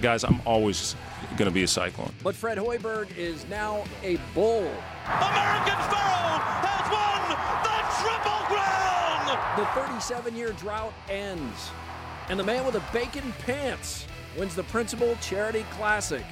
Guys, 0.00 0.24
I'm 0.24 0.40
always 0.46 0.96
going 1.36 1.48
to 1.48 1.54
be 1.54 1.62
a 1.62 1.68
Cyclone. 1.68 2.12
But 2.24 2.34
Fred 2.34 2.56
Hoiberg 2.56 3.14
is 3.18 3.46
now 3.48 3.84
a 4.02 4.16
bull. 4.34 4.62
American 5.04 5.76
Pharoah 5.90 6.40
has 6.64 6.86
won 6.90 7.20
the 7.66 7.80
Triple 8.00 8.40
Crown! 8.48 9.36
The 9.58 9.66
37 9.88 10.36
year 10.36 10.52
drought 10.52 10.94
ends, 11.10 11.70
and 12.30 12.40
the 12.40 12.44
man 12.44 12.64
with 12.64 12.74
the 12.74 12.82
bacon 12.92 13.34
pants 13.44 14.06
wins 14.38 14.54
the 14.54 14.62
Principal 14.64 15.16
Charity 15.20 15.66
Classic. 15.72 16.24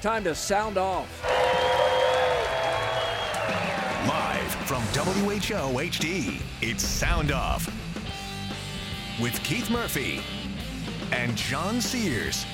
Time 0.00 0.22
to 0.24 0.34
sound 0.34 0.78
off. 0.78 1.08
Live 4.06 4.54
from 4.66 4.82
WHO 4.82 5.78
HD, 5.80 6.40
it's 6.60 6.84
Sound 6.84 7.32
Off 7.32 7.66
with 9.20 9.42
Keith 9.42 9.70
Murphy 9.70 10.20
and 11.10 11.34
John 11.36 11.80
Sears. 11.80 12.44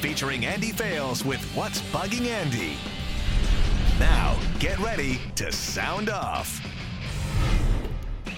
Featuring 0.00 0.46
Andy 0.46 0.72
Fales 0.72 1.26
with 1.26 1.44
What's 1.54 1.82
Bugging 1.92 2.26
Andy. 2.26 2.72
Now, 3.98 4.38
get 4.58 4.78
ready 4.78 5.20
to 5.34 5.52
sound 5.52 6.08
off. 6.08 6.58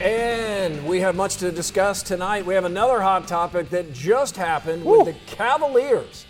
And 0.01 0.85
we 0.85 0.99
have 0.99 1.15
much 1.15 1.37
to 1.37 1.53
discuss 1.53 2.03
tonight. 2.03 2.45
We 2.45 2.55
have 2.55 2.65
another 2.65 3.01
hot 3.01 3.29
topic 3.29 3.71
that 3.71 3.93
just 3.93 4.37
happened 4.37 4.85
with 4.85 5.07
the 5.07 5.15
Cavaliers 5.29 6.27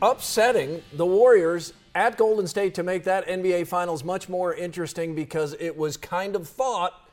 upsetting 0.00 0.82
the 0.94 1.04
Warriors 1.04 1.74
at 1.94 2.16
Golden 2.16 2.46
State 2.46 2.72
to 2.76 2.82
make 2.82 3.04
that 3.04 3.26
NBA 3.26 3.66
Finals 3.66 4.02
much 4.02 4.30
more 4.30 4.54
interesting 4.54 5.14
because 5.14 5.54
it 5.60 5.76
was 5.76 5.98
kind 5.98 6.34
of 6.34 6.48
thought 6.48 7.09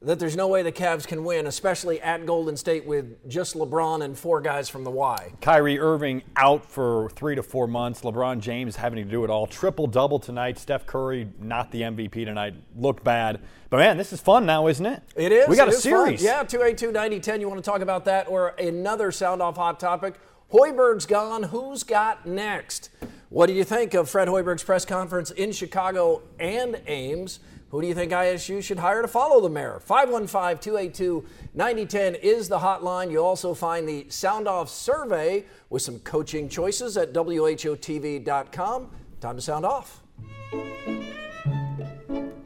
that 0.00 0.18
there's 0.20 0.36
no 0.36 0.46
way 0.46 0.62
the 0.62 0.70
Cavs 0.70 1.06
can 1.06 1.24
win, 1.24 1.46
especially 1.46 2.00
at 2.00 2.24
Golden 2.24 2.56
State 2.56 2.86
with 2.86 3.28
just 3.28 3.56
LeBron 3.56 4.04
and 4.04 4.16
four 4.16 4.40
guys 4.40 4.68
from 4.68 4.84
the 4.84 4.90
Y. 4.90 5.32
Kyrie 5.40 5.78
Irving 5.78 6.22
out 6.36 6.64
for 6.64 7.10
three 7.10 7.34
to 7.34 7.42
four 7.42 7.66
months. 7.66 8.02
LeBron 8.02 8.38
James 8.40 8.76
having 8.76 9.04
to 9.04 9.10
do 9.10 9.24
it 9.24 9.30
all. 9.30 9.46
Triple 9.46 9.86
double 9.88 10.18
tonight. 10.20 10.58
Steph 10.58 10.86
Curry 10.86 11.28
not 11.40 11.72
the 11.72 11.82
MVP 11.82 12.24
tonight. 12.24 12.54
Looked 12.76 13.02
bad. 13.02 13.40
But 13.70 13.78
man, 13.78 13.96
this 13.96 14.12
is 14.12 14.20
fun 14.20 14.46
now, 14.46 14.68
isn't 14.68 14.86
it? 14.86 15.02
It 15.16 15.32
is. 15.32 15.48
We 15.48 15.56
got 15.56 15.68
It 15.68 15.74
a 15.74 15.76
is 15.76 15.82
fun. 15.84 16.06
series. 16.06 16.22
Yeah, 16.22 16.42
282 16.44 16.92
9010. 16.92 17.40
You 17.40 17.48
want 17.48 17.62
to 17.62 17.68
talk 17.68 17.80
about 17.80 18.04
that 18.04 18.28
or 18.28 18.50
another 18.58 19.10
sound 19.10 19.42
off 19.42 19.56
hot 19.56 19.80
topic? 19.80 20.14
Hoiberg's 20.52 21.06
gone. 21.06 21.42
Who's 21.42 21.82
got 21.82 22.24
next? 22.24 22.90
What 23.30 23.46
do 23.48 23.52
you 23.52 23.64
think 23.64 23.92
of 23.92 24.08
Fred 24.08 24.28
Hoiberg's 24.28 24.62
press 24.62 24.84
conference 24.86 25.30
in 25.32 25.52
Chicago 25.52 26.22
and 26.38 26.80
Ames? 26.86 27.40
Who 27.70 27.82
do 27.82 27.86
you 27.86 27.94
think 27.94 28.12
ISU 28.12 28.62
should 28.62 28.78
hire 28.78 29.02
to 29.02 29.08
follow 29.08 29.42
the 29.42 29.50
mayor? 29.50 29.78
515 29.80 30.58
282 30.58 31.24
9010 31.54 32.14
is 32.14 32.48
the 32.48 32.58
hotline. 32.58 33.10
You'll 33.10 33.26
also 33.26 33.52
find 33.52 33.86
the 33.86 34.06
Sound 34.08 34.48
Off 34.48 34.70
survey 34.70 35.44
with 35.68 35.82
some 35.82 35.98
coaching 35.98 36.48
choices 36.48 36.96
at 36.96 37.12
WHOTV.com. 37.12 38.90
Time 39.20 39.36
to 39.36 39.42
sound 39.42 39.66
off. 39.66 40.00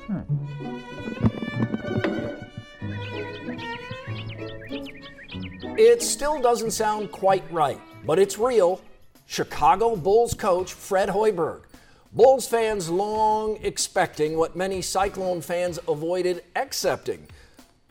Hmm. 0.06 0.20
It 5.78 6.02
still 6.02 6.40
doesn't 6.40 6.72
sound 6.72 7.12
quite 7.12 7.44
right, 7.52 7.80
but 8.04 8.18
it's 8.18 8.38
real. 8.38 8.80
Chicago 9.26 9.94
Bulls 9.94 10.34
coach 10.34 10.72
Fred 10.72 11.08
Hoiberg. 11.08 11.62
Bulls 12.14 12.46
fans 12.46 12.90
long 12.90 13.58
expecting 13.62 14.36
what 14.36 14.54
many 14.54 14.82
Cyclone 14.82 15.40
fans 15.40 15.78
avoided 15.88 16.44
accepting. 16.54 17.26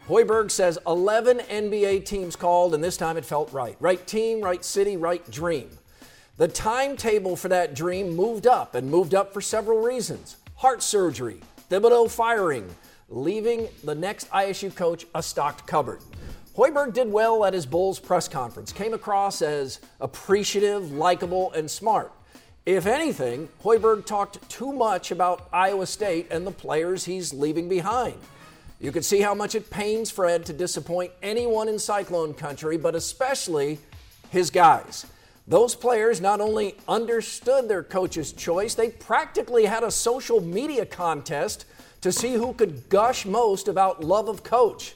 Hoiberg 0.07 0.51
says 0.51 0.77
11 0.85 1.39
NBA 1.39 2.05
teams 2.05 2.35
called, 2.35 2.75
and 2.75 2.83
this 2.83 2.97
time 2.97 3.17
it 3.17 3.25
felt 3.25 3.51
right. 3.51 3.75
Right 3.79 4.05
team, 4.05 4.39
right 4.39 4.63
city, 4.63 4.95
right 4.95 5.27
dream. 5.31 5.71
The 6.37 6.47
timetable 6.47 7.35
for 7.35 7.49
that 7.49 7.73
dream 7.73 8.15
moved 8.15 8.45
up, 8.45 8.75
and 8.75 8.91
moved 8.91 9.15
up 9.15 9.33
for 9.33 9.41
several 9.41 9.81
reasons 9.81 10.38
heart 10.53 10.83
surgery, 10.83 11.39
Thibodeau 11.71 12.07
firing, 12.07 12.69
leaving 13.09 13.69
the 13.83 13.95
next 13.95 14.29
ISU 14.29 14.75
coach 14.75 15.07
a 15.15 15.23
stocked 15.23 15.65
cupboard. 15.65 15.99
Hoiberg 16.55 16.93
did 16.93 17.11
well 17.11 17.43
at 17.43 17.55
his 17.55 17.65
Bulls 17.65 17.99
press 17.99 18.27
conference, 18.27 18.71
came 18.71 18.93
across 18.93 19.41
as 19.41 19.79
appreciative, 19.99 20.91
likable, 20.91 21.51
and 21.53 21.71
smart. 21.71 22.11
If 22.66 22.85
anything, 22.85 23.49
Hoiberg 23.63 24.05
talked 24.05 24.47
too 24.47 24.72
much 24.72 25.09
about 25.09 25.49
Iowa 25.51 25.88
State 25.88 26.27
and 26.29 26.45
the 26.45 26.51
players 26.51 27.05
he's 27.05 27.33
leaving 27.33 27.67
behind. 27.67 28.17
You 28.79 28.91
can 28.91 29.01
see 29.01 29.22
how 29.22 29.33
much 29.33 29.55
it 29.55 29.72
pains 29.72 30.11
Fred 30.11 30.45
to 30.45 30.53
disappoint 30.53 31.11
anyone 31.23 31.67
in 31.67 31.79
Cyclone 31.79 32.35
country, 32.35 32.77
but 32.77 32.94
especially 32.94 33.79
his 34.29 34.51
guys. 34.51 35.07
Those 35.47 35.73
players 35.73 36.21
not 36.21 36.39
only 36.39 36.75
understood 36.88 37.67
their 37.67 37.81
coach's 37.81 38.31
choice, 38.31 38.75
they 38.75 38.89
practically 38.89 39.66
had 39.66 39.83
a 39.83 39.89
social 39.89 40.39
media 40.39 40.85
contest 40.85 41.66
to 42.01 42.11
see 42.11 42.33
who 42.33 42.53
could 42.53 42.89
gush 42.89 43.25
most 43.25 43.67
about 43.67 44.03
love 44.03 44.27
of 44.27 44.44
coach. 44.44 44.95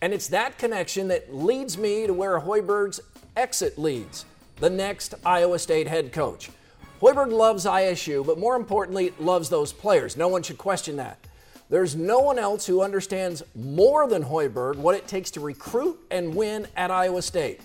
And 0.00 0.14
it's 0.14 0.28
that 0.28 0.56
connection 0.56 1.08
that 1.08 1.34
leads 1.34 1.76
me 1.76 2.06
to 2.06 2.14
where 2.14 2.40
Hoiberg's 2.40 3.00
exit 3.36 3.78
leads 3.78 4.24
the 4.60 4.70
next 4.70 5.14
Iowa 5.24 5.58
State 5.58 5.88
head 5.88 6.12
coach. 6.12 6.50
Hoiberg 7.02 7.32
loves 7.32 7.64
ISU, 7.64 8.24
but 8.24 8.38
more 8.38 8.54
importantly, 8.54 9.12
loves 9.18 9.48
those 9.48 9.72
players. 9.72 10.16
No 10.16 10.28
one 10.28 10.44
should 10.44 10.56
question 10.56 10.96
that. 10.98 11.18
There's 11.68 11.96
no 11.96 12.20
one 12.20 12.38
else 12.38 12.64
who 12.64 12.80
understands 12.80 13.42
more 13.56 14.06
than 14.06 14.22
Hoiberg 14.22 14.76
what 14.76 14.94
it 14.94 15.08
takes 15.08 15.28
to 15.32 15.40
recruit 15.40 15.98
and 16.12 16.32
win 16.32 16.68
at 16.76 16.92
Iowa 16.92 17.20
State. 17.20 17.60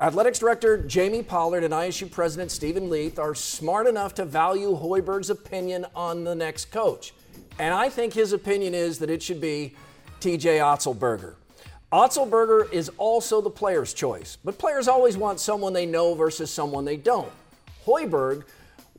Athletics 0.00 0.40
Director 0.40 0.78
Jamie 0.78 1.22
Pollard 1.22 1.62
and 1.62 1.72
ISU 1.72 2.10
President 2.10 2.50
Steven 2.50 2.90
Leath 2.90 3.20
are 3.20 3.36
smart 3.36 3.86
enough 3.86 4.14
to 4.14 4.24
value 4.24 4.76
Hoiberg's 4.76 5.30
opinion 5.30 5.86
on 5.94 6.24
the 6.24 6.34
next 6.34 6.72
coach. 6.72 7.14
And 7.60 7.72
I 7.72 7.88
think 7.88 8.12
his 8.12 8.32
opinion 8.32 8.74
is 8.74 8.98
that 8.98 9.10
it 9.10 9.22
should 9.22 9.40
be 9.40 9.76
TJ 10.20 10.58
Otzelberger. 10.58 11.34
Otzelberger 11.92 12.72
is 12.72 12.88
also 12.98 13.40
the 13.40 13.50
player's 13.50 13.94
choice, 13.94 14.38
but 14.44 14.58
players 14.58 14.88
always 14.88 15.16
want 15.16 15.38
someone 15.38 15.72
they 15.72 15.86
know 15.86 16.14
versus 16.14 16.50
someone 16.50 16.84
they 16.84 16.96
don't. 16.96 17.30
Hoiberg 17.86 18.42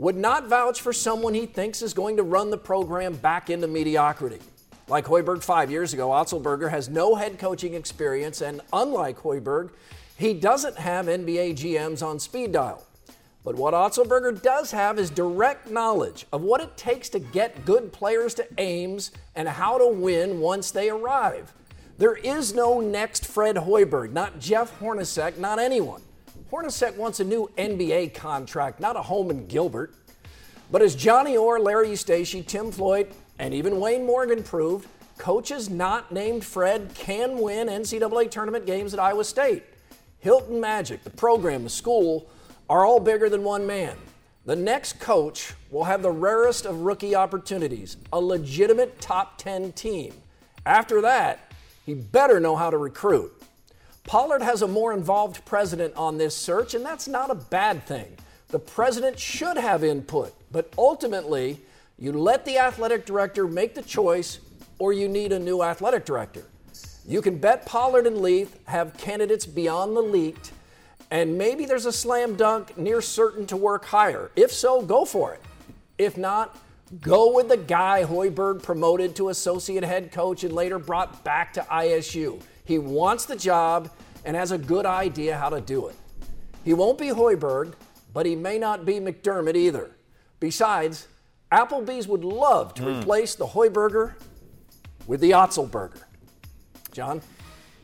would 0.03 0.17
not 0.17 0.49
vouch 0.49 0.81
for 0.81 0.91
someone 0.91 1.33
he 1.33 1.45
thinks 1.45 1.81
is 1.81 1.93
going 1.93 2.17
to 2.17 2.23
run 2.23 2.49
the 2.49 2.57
program 2.57 3.15
back 3.15 3.49
into 3.49 3.67
mediocrity. 3.67 4.39
Like 4.89 5.05
Hoiberg 5.05 5.41
five 5.41 5.71
years 5.71 5.93
ago, 5.93 6.09
Otzelberger 6.09 6.69
has 6.69 6.89
no 6.89 7.15
head 7.15 7.39
coaching 7.39 7.73
experience, 7.73 8.41
and 8.41 8.59
unlike 8.73 9.17
Hoiberg, 9.19 9.69
he 10.17 10.33
doesn't 10.33 10.77
have 10.77 11.05
NBA 11.05 11.53
GMs 11.53 12.05
on 12.05 12.19
speed 12.19 12.51
dial. 12.51 12.85
But 13.45 13.55
what 13.55 13.73
Otzelberger 13.73 14.41
does 14.41 14.71
have 14.71 14.99
is 14.99 15.09
direct 15.09 15.71
knowledge 15.71 16.25
of 16.33 16.41
what 16.41 16.59
it 16.59 16.75
takes 16.75 17.07
to 17.07 17.19
get 17.19 17.63
good 17.63 17.93
players 17.93 18.33
to 18.33 18.47
Ames 18.57 19.11
and 19.35 19.47
how 19.47 19.77
to 19.77 19.87
win 19.87 20.41
once 20.41 20.69
they 20.69 20.89
arrive. 20.89 21.53
There 21.97 22.17
is 22.17 22.53
no 22.53 22.81
next 22.81 23.25
Fred 23.25 23.55
Hoiberg, 23.55 24.11
not 24.11 24.37
Jeff 24.37 24.77
Hornacek, 24.81 25.37
not 25.37 25.59
anyone. 25.59 26.01
Hornacek 26.53 26.95
wants 26.97 27.19
a 27.19 27.23
new 27.23 27.49
NBA 27.57 28.13
contract, 28.13 28.79
not 28.79 28.95
a 28.95 29.01
home 29.01 29.31
in 29.31 29.47
Gilbert. 29.47 29.95
But 30.69 30.83
as 30.83 30.95
Johnny 30.95 31.35
Orr, 31.35 31.59
Larry 31.59 31.87
Eustachy, 31.87 32.45
Tim 32.45 32.71
Floyd, 32.71 33.11
and 33.39 33.55
even 33.55 33.79
Wayne 33.79 34.05
Morgan 34.05 34.43
proved, 34.43 34.87
coaches 35.17 35.67
not 35.67 36.11
named 36.11 36.45
Fred 36.45 36.91
can 36.93 37.39
win 37.39 37.69
NCAA 37.69 38.29
tournament 38.29 38.67
games 38.67 38.93
at 38.93 38.99
Iowa 38.99 39.23
State. 39.23 39.63
Hilton 40.19 40.61
Magic, 40.61 41.03
the 41.03 41.09
program, 41.09 41.63
the 41.63 41.71
school, 41.71 42.29
are 42.69 42.85
all 42.85 42.99
bigger 42.99 43.29
than 43.29 43.43
one 43.43 43.65
man. 43.65 43.97
The 44.45 44.55
next 44.55 44.99
coach 44.99 45.55
will 45.71 45.85
have 45.85 46.03
the 46.03 46.11
rarest 46.11 46.67
of 46.67 46.81
rookie 46.81 47.15
opportunities, 47.15 47.97
a 48.13 48.21
legitimate 48.21 49.01
top 49.01 49.39
10 49.39 49.71
team. 49.71 50.13
After 50.67 51.01
that, 51.01 51.51
he 51.83 51.95
better 51.95 52.39
know 52.39 52.55
how 52.55 52.69
to 52.69 52.77
recruit. 52.77 53.42
Pollard 54.05 54.41
has 54.41 54.61
a 54.61 54.67
more 54.67 54.93
involved 54.93 55.45
president 55.45 55.95
on 55.95 56.17
this 56.17 56.35
search, 56.35 56.73
and 56.73 56.85
that's 56.85 57.07
not 57.07 57.31
a 57.31 57.35
bad 57.35 57.85
thing. 57.85 58.17
The 58.49 58.59
president 58.59 59.17
should 59.17 59.57
have 59.57 59.83
input, 59.83 60.33
but 60.51 60.71
ultimately, 60.77 61.61
you 61.97 62.11
let 62.11 62.45
the 62.45 62.57
athletic 62.57 63.05
director 63.05 63.47
make 63.47 63.75
the 63.75 63.81
choice, 63.81 64.39
or 64.77 64.93
you 64.93 65.07
need 65.07 65.31
a 65.31 65.39
new 65.39 65.63
athletic 65.63 66.05
director. 66.05 66.43
You 67.07 67.21
can 67.21 67.37
bet 67.37 67.65
Pollard 67.65 68.05
and 68.05 68.21
Leath 68.21 68.59
have 68.67 68.97
candidates 68.97 69.45
beyond 69.45 69.95
the 69.95 70.01
leaked, 70.01 70.51
and 71.09 71.37
maybe 71.37 71.65
there's 71.65 71.85
a 71.85 71.91
slam 71.91 72.35
dunk 72.35 72.77
near 72.77 73.01
certain 73.01 73.45
to 73.47 73.57
work 73.57 73.85
higher. 73.85 74.31
If 74.35 74.51
so, 74.51 74.81
go 74.81 75.05
for 75.05 75.33
it. 75.33 75.41
If 75.97 76.17
not, 76.17 76.57
go 77.01 77.33
with 77.33 77.49
the 77.49 77.57
guy 77.57 78.03
Hoiberg 78.03 78.63
promoted 78.63 79.15
to 79.15 79.29
associate 79.29 79.83
head 79.83 80.11
coach 80.11 80.43
and 80.43 80.53
later 80.53 80.77
brought 80.79 81.23
back 81.23 81.53
to 81.53 81.61
ISU. 81.61 82.41
He 82.65 82.79
wants 82.79 83.25
the 83.25 83.35
job 83.35 83.89
and 84.25 84.35
has 84.35 84.51
a 84.51 84.57
good 84.57 84.85
idea 84.85 85.37
how 85.37 85.49
to 85.49 85.61
do 85.61 85.87
it. 85.87 85.95
He 86.63 86.73
won't 86.73 86.97
be 86.97 87.07
Hoiberg, 87.07 87.73
but 88.13 88.25
he 88.25 88.35
may 88.35 88.57
not 88.57 88.85
be 88.85 88.93
McDermott 88.93 89.55
either. 89.55 89.91
Besides, 90.39 91.07
Applebee's 91.51 92.07
would 92.07 92.23
love 92.23 92.73
to 92.75 92.83
hmm. 92.83 92.99
replace 92.99 93.35
the 93.35 93.47
Hoiberger 93.47 94.13
with 95.07 95.19
the 95.19 95.31
Otzelberger. 95.31 96.03
John? 96.91 97.21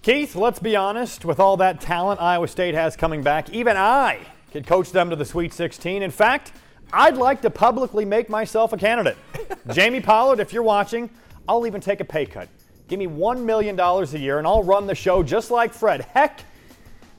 Keith, 0.02 0.36
let's 0.36 0.60
be 0.60 0.76
honest, 0.76 1.26
with 1.26 1.40
all 1.40 1.58
that 1.58 1.82
talent 1.82 2.22
Iowa 2.22 2.48
State 2.48 2.74
has 2.74 2.96
coming 2.96 3.22
back, 3.22 3.50
even 3.50 3.76
I 3.76 4.20
could 4.52 4.66
coach 4.66 4.92
them 4.92 5.10
to 5.10 5.16
the 5.16 5.26
Sweet 5.26 5.52
16. 5.52 6.02
In 6.02 6.12
fact, 6.12 6.54
I'd 6.94 7.18
like 7.18 7.42
to 7.42 7.50
publicly 7.50 8.06
make 8.06 8.30
myself 8.30 8.74
a 8.74 8.78
candidate. 8.78 9.18
Jamie 9.72 10.02
Pollard, 10.02 10.40
if 10.40 10.54
you're 10.54 10.64
watching, 10.64 11.10
I'll 11.48 11.68
even 11.68 11.82
take 11.82 12.00
a 12.00 12.06
pay 12.06 12.26
cut. 12.26 12.48
Give 12.90 12.98
me 12.98 13.08
$1 13.08 13.44
million 13.44 13.80
a 13.80 14.04
year 14.18 14.40
and 14.40 14.48
I'll 14.48 14.64
run 14.64 14.88
the 14.88 14.96
show 14.96 15.22
just 15.22 15.52
like 15.52 15.74
Fred. 15.74 16.02
Heck, 16.14 16.44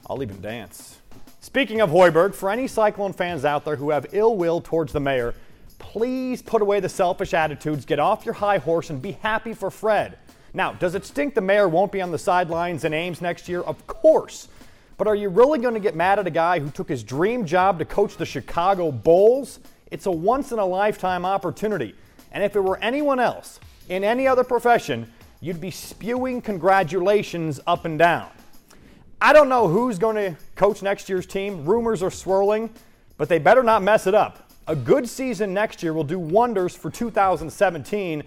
I'll 0.07 0.21
even 0.21 0.41
dance. 0.41 0.99
Speaking 1.39 1.79
of 1.79 1.89
Hoiberg, 1.89 2.35
for 2.35 2.51
any 2.51 2.67
Cyclone 2.67 3.13
fans 3.13 3.45
out 3.45 3.63
there 3.63 3.77
who 3.77 3.89
have 3.89 4.05
ill 4.11 4.35
will 4.35 4.59
towards 4.59 4.91
the 4.91 4.99
mayor, 4.99 5.33
please 5.79 6.41
put 6.41 6.61
away 6.61 6.81
the 6.81 6.89
selfish 6.89 7.33
attitudes, 7.33 7.85
get 7.85 7.99
off 7.99 8.25
your 8.25 8.33
high 8.33 8.57
horse, 8.57 8.89
and 8.89 9.01
be 9.01 9.13
happy 9.13 9.53
for 9.53 9.71
Fred. 9.71 10.17
Now, 10.53 10.73
does 10.73 10.93
it 10.93 11.05
stink 11.05 11.35
the 11.35 11.41
mayor 11.41 11.69
won't 11.69 11.93
be 11.93 12.01
on 12.01 12.11
the 12.11 12.19
sidelines 12.19 12.83
in 12.83 12.93
Ames 12.93 13.21
next 13.21 13.47
year? 13.47 13.61
Of 13.61 13.87
course. 13.87 14.49
But 14.97 15.07
are 15.07 15.15
you 15.15 15.29
really 15.29 15.59
going 15.59 15.73
to 15.73 15.79
get 15.79 15.95
mad 15.95 16.19
at 16.19 16.27
a 16.27 16.31
guy 16.31 16.59
who 16.59 16.69
took 16.69 16.89
his 16.89 17.01
dream 17.01 17.45
job 17.45 17.79
to 17.79 17.85
coach 17.85 18.17
the 18.17 18.25
Chicago 18.25 18.91
Bulls? 18.91 19.59
It's 19.89 20.05
a 20.05 20.11
once 20.11 20.51
in 20.51 20.59
a 20.59 20.65
lifetime 20.65 21.25
opportunity. 21.25 21.95
And 22.33 22.43
if 22.43 22.57
it 22.57 22.59
were 22.61 22.77
anyone 22.79 23.21
else 23.21 23.61
in 23.87 24.03
any 24.03 24.27
other 24.27 24.43
profession, 24.43 25.11
you'd 25.41 25.59
be 25.59 25.71
spewing 25.71 26.39
congratulations 26.39 27.59
up 27.65 27.83
and 27.85 27.97
down. 27.97 28.29
I 29.19 29.33
don't 29.33 29.49
know 29.49 29.67
who's 29.67 29.97
going 29.99 30.15
to 30.15 30.35
coach 30.55 30.81
next 30.81 31.09
year's 31.09 31.25
team. 31.25 31.65
Rumors 31.65 32.01
are 32.03 32.11
swirling, 32.11 32.69
but 33.17 33.27
they 33.27 33.39
better 33.39 33.63
not 33.63 33.83
mess 33.83 34.07
it 34.07 34.15
up. 34.15 34.51
A 34.67 34.75
good 34.75 35.09
season 35.09 35.53
next 35.53 35.81
year 35.81 35.93
will 35.93 36.03
do 36.03 36.19
wonders 36.19 36.75
for 36.75 36.91
2017 36.91 38.23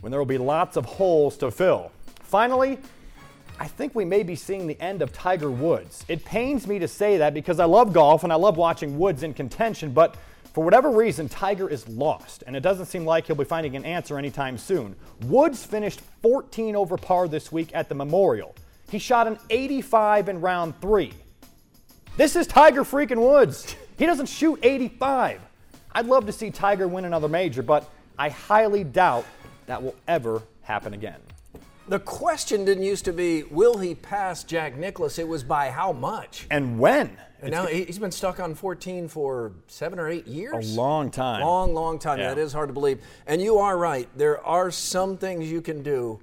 when 0.00 0.10
there 0.10 0.20
will 0.20 0.26
be 0.26 0.38
lots 0.38 0.76
of 0.76 0.84
holes 0.84 1.36
to 1.38 1.50
fill. 1.50 1.92
Finally, 2.20 2.78
I 3.60 3.66
think 3.66 3.94
we 3.94 4.04
may 4.04 4.22
be 4.22 4.36
seeing 4.36 4.66
the 4.66 4.80
end 4.80 5.00
of 5.00 5.12
Tiger 5.12 5.50
Woods. 5.50 6.04
It 6.08 6.24
pains 6.24 6.66
me 6.66 6.78
to 6.80 6.88
say 6.88 7.18
that 7.18 7.34
because 7.34 7.58
I 7.58 7.64
love 7.64 7.92
golf 7.92 8.22
and 8.24 8.32
I 8.32 8.36
love 8.36 8.56
watching 8.56 8.98
Woods 8.98 9.22
in 9.22 9.34
contention, 9.34 9.92
but 9.92 10.16
for 10.58 10.64
whatever 10.64 10.90
reason, 10.90 11.28
Tiger 11.28 11.68
is 11.68 11.86
lost, 11.88 12.42
and 12.44 12.56
it 12.56 12.64
doesn't 12.64 12.86
seem 12.86 13.04
like 13.04 13.28
he'll 13.28 13.36
be 13.36 13.44
finding 13.44 13.76
an 13.76 13.84
answer 13.84 14.18
anytime 14.18 14.58
soon. 14.58 14.96
Woods 15.26 15.64
finished 15.64 16.00
14 16.20 16.74
over 16.74 16.96
par 16.96 17.28
this 17.28 17.52
week 17.52 17.70
at 17.74 17.88
the 17.88 17.94
Memorial. 17.94 18.56
He 18.90 18.98
shot 18.98 19.28
an 19.28 19.38
85 19.50 20.28
in 20.28 20.40
round 20.40 20.74
three. 20.80 21.12
This 22.16 22.34
is 22.34 22.48
Tiger 22.48 22.82
freaking 22.82 23.20
Woods. 23.20 23.76
He 23.98 24.04
doesn't 24.04 24.26
shoot 24.26 24.58
85. 24.60 25.40
I'd 25.92 26.06
love 26.06 26.26
to 26.26 26.32
see 26.32 26.50
Tiger 26.50 26.88
win 26.88 27.04
another 27.04 27.28
major, 27.28 27.62
but 27.62 27.88
I 28.18 28.28
highly 28.28 28.82
doubt 28.82 29.26
that 29.66 29.80
will 29.80 29.94
ever 30.08 30.42
happen 30.62 30.92
again. 30.92 31.20
The 31.88 31.98
question 31.98 32.64
didn't 32.64 32.84
used 32.84 33.04
to 33.06 33.12
be, 33.12 33.44
will 33.44 33.78
he 33.78 33.94
pass 33.94 34.44
Jack 34.44 34.76
Nicklaus? 34.76 35.18
It 35.18 35.26
was 35.26 35.42
by 35.42 35.70
how 35.70 35.92
much? 35.92 36.46
And 36.50 36.78
when? 36.78 37.16
And 37.40 37.50
now 37.50 37.66
he- 37.66 37.84
he's 37.84 37.98
been 37.98 38.10
stuck 38.10 38.40
on 38.40 38.54
14 38.54 39.08
for 39.08 39.52
seven 39.68 39.98
or 39.98 40.08
eight 40.08 40.26
years. 40.26 40.74
A 40.74 40.76
long 40.80 41.10
time. 41.10 41.40
Long, 41.40 41.72
long 41.72 41.98
time. 41.98 42.18
Yeah. 42.18 42.28
That 42.34 42.38
is 42.38 42.52
hard 42.52 42.68
to 42.68 42.72
believe. 42.72 43.00
And 43.26 43.40
you 43.40 43.58
are 43.58 43.76
right. 43.78 44.08
There 44.16 44.44
are 44.44 44.70
some 44.70 45.16
things 45.16 45.50
you 45.50 45.62
can 45.62 45.82
do 45.82 46.20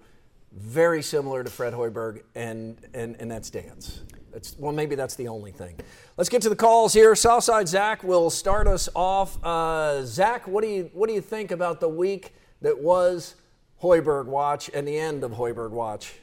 very 0.51 1.01
similar 1.01 1.43
to 1.43 1.49
Fred 1.49 1.73
Hoiberg, 1.73 2.21
and 2.33 2.77
and 2.93 3.17
and 3.19 3.29
that's 3.29 3.49
dance. 3.49 4.01
That's, 4.31 4.55
well, 4.57 4.71
maybe 4.71 4.95
that's 4.95 5.15
the 5.15 5.27
only 5.27 5.51
thing. 5.51 5.75
Let's 6.17 6.29
get 6.29 6.41
to 6.43 6.49
the 6.49 6.55
calls 6.55 6.93
here. 6.93 7.13
Southside 7.15 7.67
Zach 7.67 8.03
will 8.03 8.29
start 8.29 8.65
us 8.67 8.87
off. 8.95 9.37
Uh, 9.43 10.03
Zach, 10.03 10.47
what 10.47 10.63
do 10.63 10.69
you 10.69 10.89
what 10.93 11.07
do 11.07 11.13
you 11.13 11.21
think 11.21 11.51
about 11.51 11.79
the 11.81 11.89
week 11.89 12.33
that 12.61 12.79
was 12.79 13.35
Hoiberg 13.81 14.25
Watch 14.25 14.69
and 14.73 14.87
the 14.87 14.97
end 14.97 15.23
of 15.23 15.31
Hoiberg 15.31 15.71
Watch? 15.71 16.15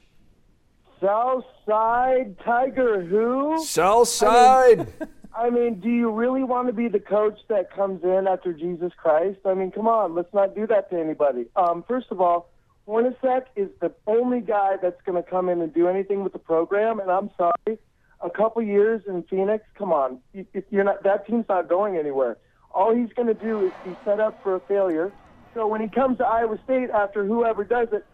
Southside 1.01 2.37
Tiger 2.45 3.03
who? 3.03 3.65
Southside. 3.65 4.93
I 5.35 5.51
mean, 5.51 5.81
do 5.81 5.89
you 5.89 6.11
really 6.11 6.45
want 6.45 6.69
to 6.69 6.73
be 6.73 6.89
the 6.89 7.01
coach 7.01 7.39
that 7.49 7.75
comes 7.75 8.05
in 8.05 8.27
after 8.29 8.53
Jesus 8.53 8.93
Christ? 8.97 9.41
I 9.47 9.55
mean, 9.55 9.71
come 9.71 9.89
on, 9.89 10.15
let's 10.15 10.33
not 10.35 10.55
do 10.55 10.67
that 10.67 10.91
to 10.91 11.01
anybody. 11.01 11.47
Um, 11.57 11.85
first 11.89 12.09
of 12.11 12.21
all, 12.21 12.51
Hornacek 12.87 13.45
is 13.57 13.69
the 13.81 13.93
only 14.07 14.41
guy 14.41 14.77
that's 14.81 15.01
going 15.07 15.23
to 15.23 15.29
come 15.29 15.49
in 15.49 15.63
and 15.63 15.73
do 15.73 15.89
anything 15.89 16.23
with 16.23 16.33
the 16.33 16.39
program, 16.39 17.01
and 17.01 17.11
I'm 17.11 17.31
sorry, 17.37 17.79
a 18.21 18.31
couple 18.31 18.63
years 18.63 19.03
in 19.09 19.23
Phoenix, 19.25 19.65
come 19.77 19.93
on, 19.93 20.19
if 20.35 20.65
you're 20.71 20.85
not 20.85 21.03
that 21.05 21.27
team's 21.27 21.47
not 21.49 21.69
going 21.69 21.97
anywhere. 21.97 22.37
All 22.75 22.95
he's 22.95 23.13
going 23.15 23.29
to 23.29 23.35
do 23.35 23.67
is 23.67 23.73
be 23.85 23.97
set 24.05 24.21
up 24.21 24.43
for 24.43 24.55
a 24.55 24.61
failure. 24.61 25.13
So 25.55 25.67
when 25.67 25.81
he 25.81 25.89
comes 25.89 26.19
to 26.19 26.25
Iowa 26.27 26.59
State 26.65 26.91
after 26.91 27.25
whoever 27.25 27.65
does 27.65 27.89
it, 27.93 28.05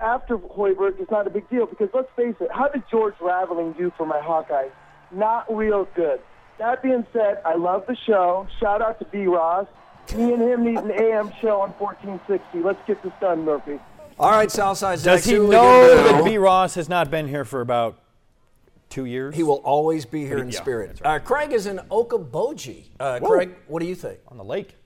after 0.00 0.38
Hoiberg, 0.38 0.98
it's 1.00 1.10
not 1.10 1.26
a 1.26 1.30
big 1.30 1.48
deal 1.50 1.66
because 1.66 1.88
let's 1.92 2.08
face 2.16 2.34
it, 2.40 2.48
how 2.52 2.68
did 2.68 2.82
George 2.90 3.14
Raveling 3.20 3.72
do 3.72 3.92
for 3.96 4.06
my 4.06 4.18
Hawkeyes? 4.20 4.70
Not 5.12 5.52
real 5.54 5.86
good. 5.94 6.20
That 6.58 6.82
being 6.82 7.06
said, 7.12 7.40
I 7.44 7.54
love 7.56 7.84
the 7.86 7.96
show. 8.06 8.46
Shout 8.60 8.82
out 8.82 8.98
to 9.00 9.04
B. 9.06 9.26
Ross. 9.26 9.66
Me 10.14 10.32
and 10.32 10.42
him 10.42 10.64
need 10.64 10.78
an 10.78 10.90
AM 10.90 11.32
show 11.40 11.60
on 11.60 11.70
1460. 11.78 12.62
Let's 12.62 12.78
get 12.86 13.02
this 13.02 13.12
done, 13.20 13.44
Murphy. 13.44 13.78
All 14.18 14.30
right, 14.30 14.50
Southside 14.50 15.00
Does 15.02 15.24
he 15.24 15.30
see 15.32 15.38
what 15.38 15.48
we 15.48 15.54
know 15.54 15.94
that 16.12 16.24
B. 16.24 16.36
Ross 16.36 16.74
has 16.74 16.88
not 16.88 17.10
been 17.10 17.26
here 17.28 17.44
for 17.44 17.60
about 17.60 17.98
two 18.90 19.04
years? 19.06 19.34
He 19.34 19.42
will 19.42 19.62
always 19.64 20.04
be 20.04 20.26
here 20.26 20.38
in 20.38 20.50
Yeah, 20.50 20.60
spirit. 20.60 21.00
right. 21.04 21.16
Uh, 21.16 21.18
Craig 21.24 21.52
is 21.52 21.66
in 21.66 21.78
Okoboji. 21.90 22.84
Uh, 22.98 23.20
Craig, 23.20 23.54
what 23.66 23.80
do 23.80 23.86
you 23.86 23.94
think? 23.94 24.18
on 24.28 24.36
the 24.36 24.44
lake. 24.44 24.76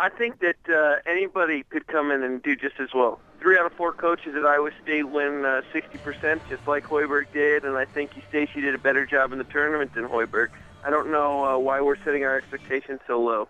I 0.00 0.08
think 0.08 0.40
that 0.40 0.56
uh, 0.66 0.96
anybody 1.04 1.62
could 1.64 1.86
come 1.86 2.10
in 2.10 2.22
and 2.22 2.42
do 2.42 2.56
just 2.56 2.80
as 2.80 2.88
well. 2.94 3.20
Three 3.38 3.58
out 3.58 3.66
of 3.66 3.74
four 3.74 3.92
coaches 3.92 4.34
at 4.34 4.46
Iowa 4.46 4.70
State 4.82 5.02
win 5.02 5.44
uh, 5.44 5.60
60%, 5.74 6.40
just 6.48 6.66
like 6.66 6.84
Hoiberg 6.84 7.26
did, 7.34 7.64
and 7.66 7.76
I 7.76 7.84
think 7.84 8.12
Stacey 8.30 8.62
did 8.62 8.74
a 8.74 8.78
better 8.78 9.04
job 9.04 9.32
in 9.32 9.36
the 9.36 9.44
tournament 9.44 9.92
than 9.92 10.04
Hoiberg. 10.04 10.48
I 10.82 10.88
don't 10.88 11.10
know 11.10 11.44
uh, 11.44 11.58
why 11.58 11.82
we're 11.82 12.02
setting 12.02 12.24
our 12.24 12.38
expectations 12.38 13.00
so 13.06 13.20
low. 13.20 13.46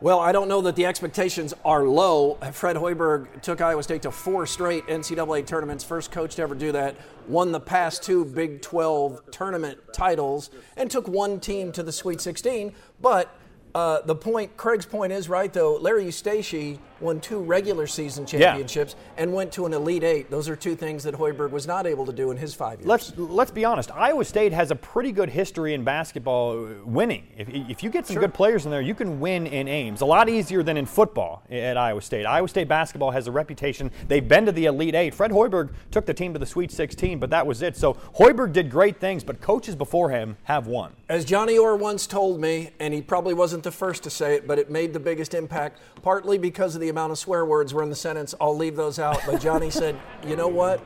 Well, 0.00 0.20
I 0.20 0.30
don't 0.30 0.46
know 0.46 0.60
that 0.62 0.76
the 0.76 0.86
expectations 0.86 1.52
are 1.64 1.82
low. 1.82 2.34
Fred 2.52 2.76
Hoiberg 2.76 3.42
took 3.42 3.60
Iowa 3.60 3.82
State 3.82 4.02
to 4.02 4.12
four 4.12 4.46
straight 4.46 4.86
NCAA 4.86 5.46
tournaments, 5.46 5.82
first 5.82 6.12
coach 6.12 6.36
to 6.36 6.42
ever 6.42 6.54
do 6.54 6.70
that, 6.72 6.94
won 7.26 7.50
the 7.50 7.60
past 7.60 8.04
two 8.04 8.24
Big 8.24 8.62
12 8.62 9.32
tournament 9.32 9.80
titles, 9.92 10.50
and 10.76 10.88
took 10.88 11.08
one 11.08 11.40
team 11.40 11.72
to 11.72 11.82
the 11.82 11.92
Sweet 11.92 12.20
16. 12.20 12.72
But 13.00 13.34
uh, 13.74 14.00
the 14.02 14.14
point, 14.14 14.56
Craig's 14.56 14.86
point 14.86 15.12
is 15.12 15.28
right, 15.28 15.52
though. 15.52 15.76
Larry 15.76 16.06
Eustachy 16.06 16.78
won 17.02 17.20
two 17.20 17.40
regular 17.40 17.86
season 17.86 18.24
championships 18.24 18.96
and 19.16 19.32
went 19.32 19.52
to 19.52 19.66
an 19.66 19.72
Elite 19.72 20.04
Eight. 20.04 20.30
Those 20.30 20.48
are 20.48 20.56
two 20.56 20.76
things 20.76 21.02
that 21.04 21.14
Hoiberg 21.14 21.50
was 21.50 21.66
not 21.66 21.86
able 21.86 22.06
to 22.06 22.12
do 22.12 22.30
in 22.30 22.36
his 22.36 22.54
five 22.54 22.78
years. 22.78 22.86
Let's 22.86 23.12
let's 23.16 23.50
be 23.50 23.64
honest. 23.64 23.90
Iowa 23.90 24.24
State 24.24 24.52
has 24.52 24.70
a 24.70 24.76
pretty 24.76 25.12
good 25.12 25.28
history 25.28 25.74
in 25.74 25.84
basketball 25.84 26.64
uh, 26.64 26.84
winning. 26.84 27.26
If, 27.36 27.48
if 27.48 27.82
you 27.82 27.90
get 27.90 28.06
some 28.06 28.16
good 28.16 28.34
players 28.34 28.64
in 28.64 28.70
there, 28.70 28.80
you 28.80 28.94
can 28.94 29.20
win 29.20 29.46
in 29.46 29.68
Ames. 29.68 30.00
A 30.00 30.06
lot 30.06 30.28
easier 30.28 30.62
than 30.62 30.76
in 30.76 30.86
football 30.86 31.42
at 31.50 31.76
Iowa 31.76 32.00
State. 32.00 32.24
Iowa 32.24 32.48
State 32.48 32.68
basketball 32.68 33.10
has 33.10 33.26
a 33.26 33.32
reputation. 33.32 33.90
They've 34.08 34.26
been 34.26 34.46
to 34.46 34.52
the 34.52 34.66
Elite 34.66 34.94
Eight. 34.94 35.14
Fred 35.14 35.30
Hoiberg 35.30 35.70
took 35.90 36.06
the 36.06 36.14
team 36.14 36.32
to 36.32 36.38
the 36.38 36.46
Sweet 36.46 36.70
16, 36.70 37.18
but 37.18 37.30
that 37.30 37.46
was 37.46 37.62
it. 37.62 37.76
So 37.76 37.94
Hoiberg 37.94 38.52
did 38.52 38.70
great 38.70 39.00
things, 39.00 39.24
but 39.24 39.40
coaches 39.40 39.74
before 39.74 40.10
him 40.10 40.36
have 40.44 40.66
won. 40.66 40.92
As 41.08 41.24
Johnny 41.24 41.58
Orr 41.58 41.76
once 41.76 42.06
told 42.06 42.40
me, 42.40 42.70
and 42.80 42.94
he 42.94 43.02
probably 43.02 43.34
wasn't 43.34 43.62
the 43.62 43.70
first 43.70 44.02
to 44.04 44.10
say 44.10 44.36
it, 44.36 44.46
but 44.46 44.58
it 44.58 44.70
made 44.70 44.92
the 44.92 45.00
biggest 45.00 45.34
impact, 45.34 45.80
partly 46.02 46.38
because 46.38 46.74
of 46.74 46.80
the 46.80 46.88
amount 46.92 47.10
of 47.10 47.18
swear 47.18 47.44
words 47.44 47.74
were 47.74 47.82
in 47.82 47.90
the 47.90 47.96
sentence. 47.96 48.34
I'll 48.40 48.56
leave 48.56 48.76
those 48.76 48.98
out. 48.98 49.20
But 49.26 49.40
Johnny 49.40 49.70
said, 49.80 49.98
you 50.26 50.36
know 50.36 50.48
what? 50.48 50.80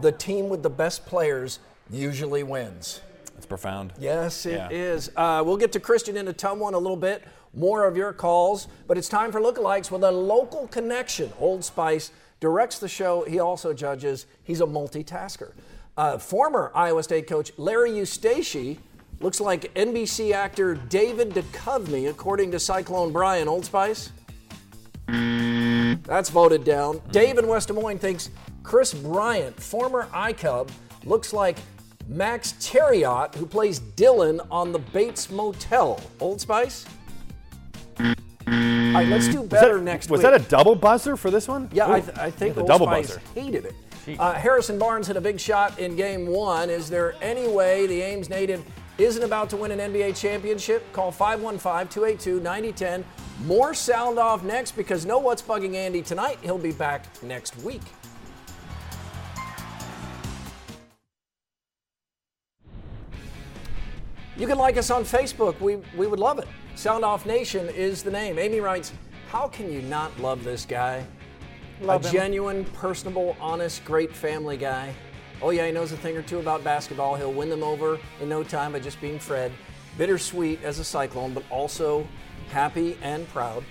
The 0.00 0.12
team 0.12 0.48
with 0.48 0.62
the 0.62 0.70
best 0.70 1.04
players 1.04 1.58
usually 1.90 2.42
wins. 2.42 3.00
That's 3.34 3.46
profound. 3.46 3.92
Yes, 3.98 4.46
it 4.46 4.52
Yeah. 4.54 4.68
is. 4.70 5.10
Uh, 5.16 5.42
we'll 5.44 5.56
get 5.58 5.72
to 5.72 5.80
Christian 5.80 6.16
in 6.16 6.26
Ottumwa 6.26 6.72
a 6.72 6.78
little 6.78 6.96
bit, 6.96 7.24
more 7.52 7.86
of 7.86 7.96
your 7.96 8.12
calls, 8.12 8.68
but 8.86 8.96
it's 8.96 9.08
time 9.08 9.32
for 9.32 9.40
lookalikes 9.40 9.90
with 9.90 10.04
a 10.04 10.10
local 10.10 10.68
connection. 10.68 11.32
Old 11.40 11.64
Spice 11.64 12.12
directs 12.38 12.78
the 12.78 12.88
show. 12.88 13.24
He 13.24 13.38
also 13.38 13.72
judges. 13.74 14.26
He's 14.44 14.60
a 14.60 14.66
multitasker. 14.66 15.52
Uh, 15.96 16.16
former 16.18 16.70
Iowa 16.74 17.02
State 17.02 17.26
coach 17.26 17.52
Larry 17.58 17.90
Eustachy 17.90 18.78
looks 19.20 19.40
like 19.40 19.74
NBC 19.74 20.32
actor 20.32 20.74
David 20.74 21.30
Duchovny, 21.30 22.08
according 22.08 22.52
to 22.52 22.58
Cyclone 22.58 23.12
Brian. 23.12 23.48
Old 23.48 23.64
Spice? 23.66 24.10
That's 25.10 26.30
voted 26.30 26.64
down. 26.64 27.00
Dave 27.10 27.38
in 27.38 27.46
West 27.46 27.68
Des 27.68 27.74
Moines 27.74 27.98
thinks 27.98 28.30
Chris 28.62 28.94
Bryant, 28.94 29.60
former 29.60 30.06
iCub, 30.12 30.70
looks 31.04 31.32
like 31.32 31.58
Max 32.08 32.52
Thieriot, 32.54 33.34
who 33.34 33.46
plays 33.46 33.80
Dylan 33.80 34.46
on 34.50 34.72
the 34.72 34.78
Bates 34.78 35.30
Motel. 35.30 36.00
Old 36.20 36.40
Spice? 36.40 36.86
All 37.98 38.96
right, 38.96 39.06
let's 39.08 39.28
do 39.28 39.42
better 39.44 39.74
was 39.74 39.78
that, 39.78 39.84
next 39.84 40.10
was 40.10 40.18
week. 40.22 40.30
that 40.32 40.40
a 40.40 40.44
double 40.48 40.74
buzzer 40.74 41.16
for 41.16 41.30
this 41.30 41.46
one? 41.46 41.68
Yeah, 41.72 41.90
I, 41.90 42.00
th- 42.00 42.18
I 42.18 42.30
think 42.30 42.56
the 42.56 42.64
double 42.64 42.86
Spice 42.86 43.08
buzzer. 43.16 43.20
hated 43.34 43.64
it. 43.66 44.18
Uh, 44.18 44.32
Harrison 44.32 44.78
Barnes 44.78 45.06
hit 45.06 45.16
a 45.16 45.20
big 45.20 45.38
shot 45.38 45.78
in 45.78 45.94
game 45.94 46.26
one. 46.26 46.68
Is 46.70 46.90
there 46.90 47.14
any 47.22 47.46
way 47.46 47.86
the 47.86 48.00
Ames 48.02 48.28
native 48.28 48.64
isn't 49.02 49.22
about 49.22 49.48
to 49.50 49.56
win 49.56 49.70
an 49.70 49.92
NBA 49.92 50.20
championship? 50.20 50.84
Call 50.92 51.10
515 51.10 51.88
282 51.88 52.40
9010. 52.40 53.04
More 53.46 53.72
sound 53.72 54.18
off 54.18 54.42
next 54.42 54.72
because 54.72 55.06
know 55.06 55.18
what's 55.18 55.42
bugging 55.42 55.74
Andy 55.74 56.02
tonight. 56.02 56.38
He'll 56.42 56.58
be 56.58 56.72
back 56.72 57.06
next 57.22 57.56
week. 57.62 57.82
You 64.36 64.46
can 64.46 64.56
like 64.56 64.78
us 64.78 64.90
on 64.90 65.04
Facebook. 65.04 65.60
We, 65.60 65.76
we 65.96 66.06
would 66.06 66.18
love 66.18 66.38
it. 66.38 66.48
Sound 66.74 67.04
Off 67.04 67.26
Nation 67.26 67.68
is 67.68 68.02
the 68.02 68.10
name. 68.10 68.38
Amy 68.38 68.60
writes, 68.60 68.90
How 69.28 69.48
can 69.48 69.70
you 69.70 69.82
not 69.82 70.18
love 70.18 70.44
this 70.44 70.64
guy? 70.64 71.04
Love 71.82 72.04
a 72.04 72.08
him. 72.08 72.12
genuine, 72.14 72.64
personable, 72.64 73.36
honest, 73.38 73.84
great 73.84 74.14
family 74.14 74.56
guy. 74.56 74.94
Oh, 75.42 75.50
yeah, 75.50 75.66
he 75.66 75.72
knows 75.72 75.90
a 75.92 75.96
thing 75.96 76.16
or 76.16 76.22
two 76.22 76.38
about 76.38 76.62
basketball. 76.62 77.16
He'll 77.16 77.32
win 77.32 77.48
them 77.48 77.62
over 77.62 77.98
in 78.20 78.28
no 78.28 78.42
time 78.42 78.72
by 78.72 78.80
just 78.80 79.00
being 79.00 79.18
Fred. 79.18 79.52
Bittersweet 79.96 80.62
as 80.62 80.78
a 80.78 80.84
Cyclone, 80.84 81.32
but 81.32 81.44
also 81.50 82.06
happy 82.50 82.98
and 83.02 83.28
proud. 83.30 83.64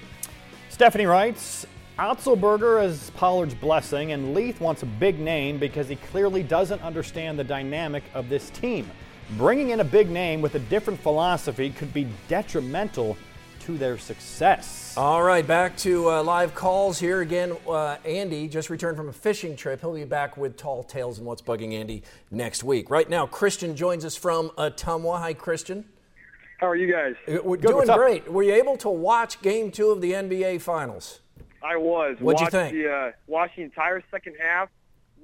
Stephanie 0.69 1.05
writes, 1.05 1.65
Otzelberger 1.99 2.83
is 2.83 3.11
Pollard's 3.11 3.53
blessing, 3.53 4.13
and 4.13 4.33
Leath 4.33 4.61
wants 4.61 4.83
a 4.83 4.85
big 4.85 5.19
name 5.19 5.59
because 5.59 5.87
he 5.87 5.95
clearly 5.95 6.43
doesn't 6.43 6.81
understand 6.81 7.37
the 7.37 7.43
dynamic 7.43 8.03
of 8.13 8.29
this 8.29 8.49
team. 8.49 8.89
Bringing 9.37 9.69
in 9.69 9.79
a 9.79 9.83
big 9.83 10.09
name 10.09 10.41
with 10.41 10.55
a 10.55 10.59
different 10.59 10.99
philosophy 10.99 11.69
could 11.69 11.93
be 11.93 12.07
detrimental 12.27 13.15
to 13.61 13.77
their 13.77 13.97
success. 13.97 14.93
All 14.97 15.23
right, 15.23 15.45
back 15.45 15.77
to 15.77 16.09
uh, 16.09 16.23
live 16.23 16.55
calls 16.55 16.99
here 16.99 17.21
again. 17.21 17.55
Uh, 17.67 17.97
Andy 18.05 18.47
just 18.47 18.69
returned 18.69 18.97
from 18.97 19.09
a 19.09 19.13
fishing 19.13 19.55
trip. 19.55 19.81
He'll 19.81 19.93
be 19.93 20.05
back 20.05 20.37
with 20.37 20.57
Tall 20.57 20.83
Tales 20.83 21.17
and 21.17 21.27
What's 21.27 21.41
Bugging 21.41 21.73
Andy 21.73 22.03
next 22.31 22.63
week. 22.63 22.89
Right 22.89 23.09
now, 23.09 23.25
Christian 23.25 23.75
joins 23.75 24.05
us 24.05 24.15
from 24.15 24.49
Ottumwa. 24.57 25.19
Hi, 25.19 25.33
Christian. 25.33 25.85
How 26.59 26.67
are 26.67 26.75
you 26.75 26.91
guys? 26.91 27.15
Uh, 27.27 27.41
We're 27.43 27.57
Good, 27.57 27.69
doing 27.69 27.87
great. 27.87 28.29
Were 28.31 28.43
you 28.43 28.53
able 28.53 28.75
to 28.77 28.89
watch 28.89 29.41
Game 29.41 29.71
Two 29.71 29.91
of 29.91 30.01
the 30.01 30.11
NBA 30.11 30.61
Finals? 30.61 31.21
I 31.63 31.77
was. 31.77 32.17
What'd 32.19 32.41
you 32.41 32.49
think? 32.49 32.73
The, 32.73 32.91
uh, 32.91 33.11
watched 33.27 33.55
the 33.57 33.63
entire 33.63 34.03
second 34.11 34.35
half. 34.41 34.69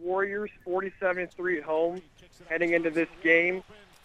Warriors 0.01 0.49
47-3 0.67 1.57
at 1.57 1.63
home. 1.63 2.01
Heading 2.49 2.73
into 2.73 2.89
this 2.89 3.07
game, 3.23 3.63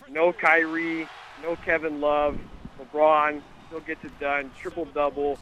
no 0.09 0.33
Kyrie, 0.33 1.09
no 1.43 1.57
Kevin 1.57 2.01
Love. 2.01 2.39
LeBron 2.81 3.43
still 3.71 3.81
gets 3.81 4.05
it 4.05 4.19
done. 4.19 4.51
Triple 4.59 4.85
double. 4.87 5.39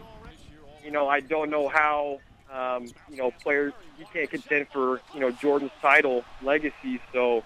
You 0.85 0.91
know, 0.91 1.09
I 1.09 1.21
don't 1.21 1.51
know 1.51 1.69
how. 1.69 2.21
Um, 2.51 2.87
you 3.11 3.17
know, 3.19 3.31
players 3.43 3.75
you 3.99 4.07
can't 4.11 4.31
contend 4.31 4.69
for 4.69 5.03
you 5.13 5.21
know 5.21 5.31
Jordan's 5.31 5.73
title 5.83 6.25
legacy. 6.43 7.01
So 7.13 7.43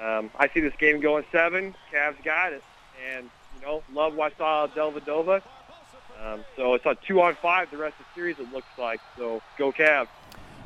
um, 0.00 0.30
I 0.36 0.48
see 0.52 0.60
this 0.60 0.74
game 0.76 1.00
going 1.00 1.24
seven. 1.30 1.74
Cavs 1.92 2.22
got 2.24 2.52
it, 2.52 2.64
and 3.12 3.30
you 3.54 3.66
know, 3.66 3.82
love 3.92 4.14
what 4.14 4.32
I 4.32 4.36
saw 4.36 4.66
Dellavedova. 4.66 5.42
Um, 6.20 6.44
so 6.56 6.74
it's 6.74 6.86
a 6.86 6.96
two 7.06 7.20
on 7.20 7.36
five 7.36 7.70
the 7.70 7.76
rest 7.76 7.94
of 8.00 8.06
the 8.06 8.20
series. 8.20 8.38
It 8.40 8.52
looks 8.52 8.66
like. 8.76 9.00
So 9.16 9.40
go 9.56 9.70
Cavs. 9.70 10.08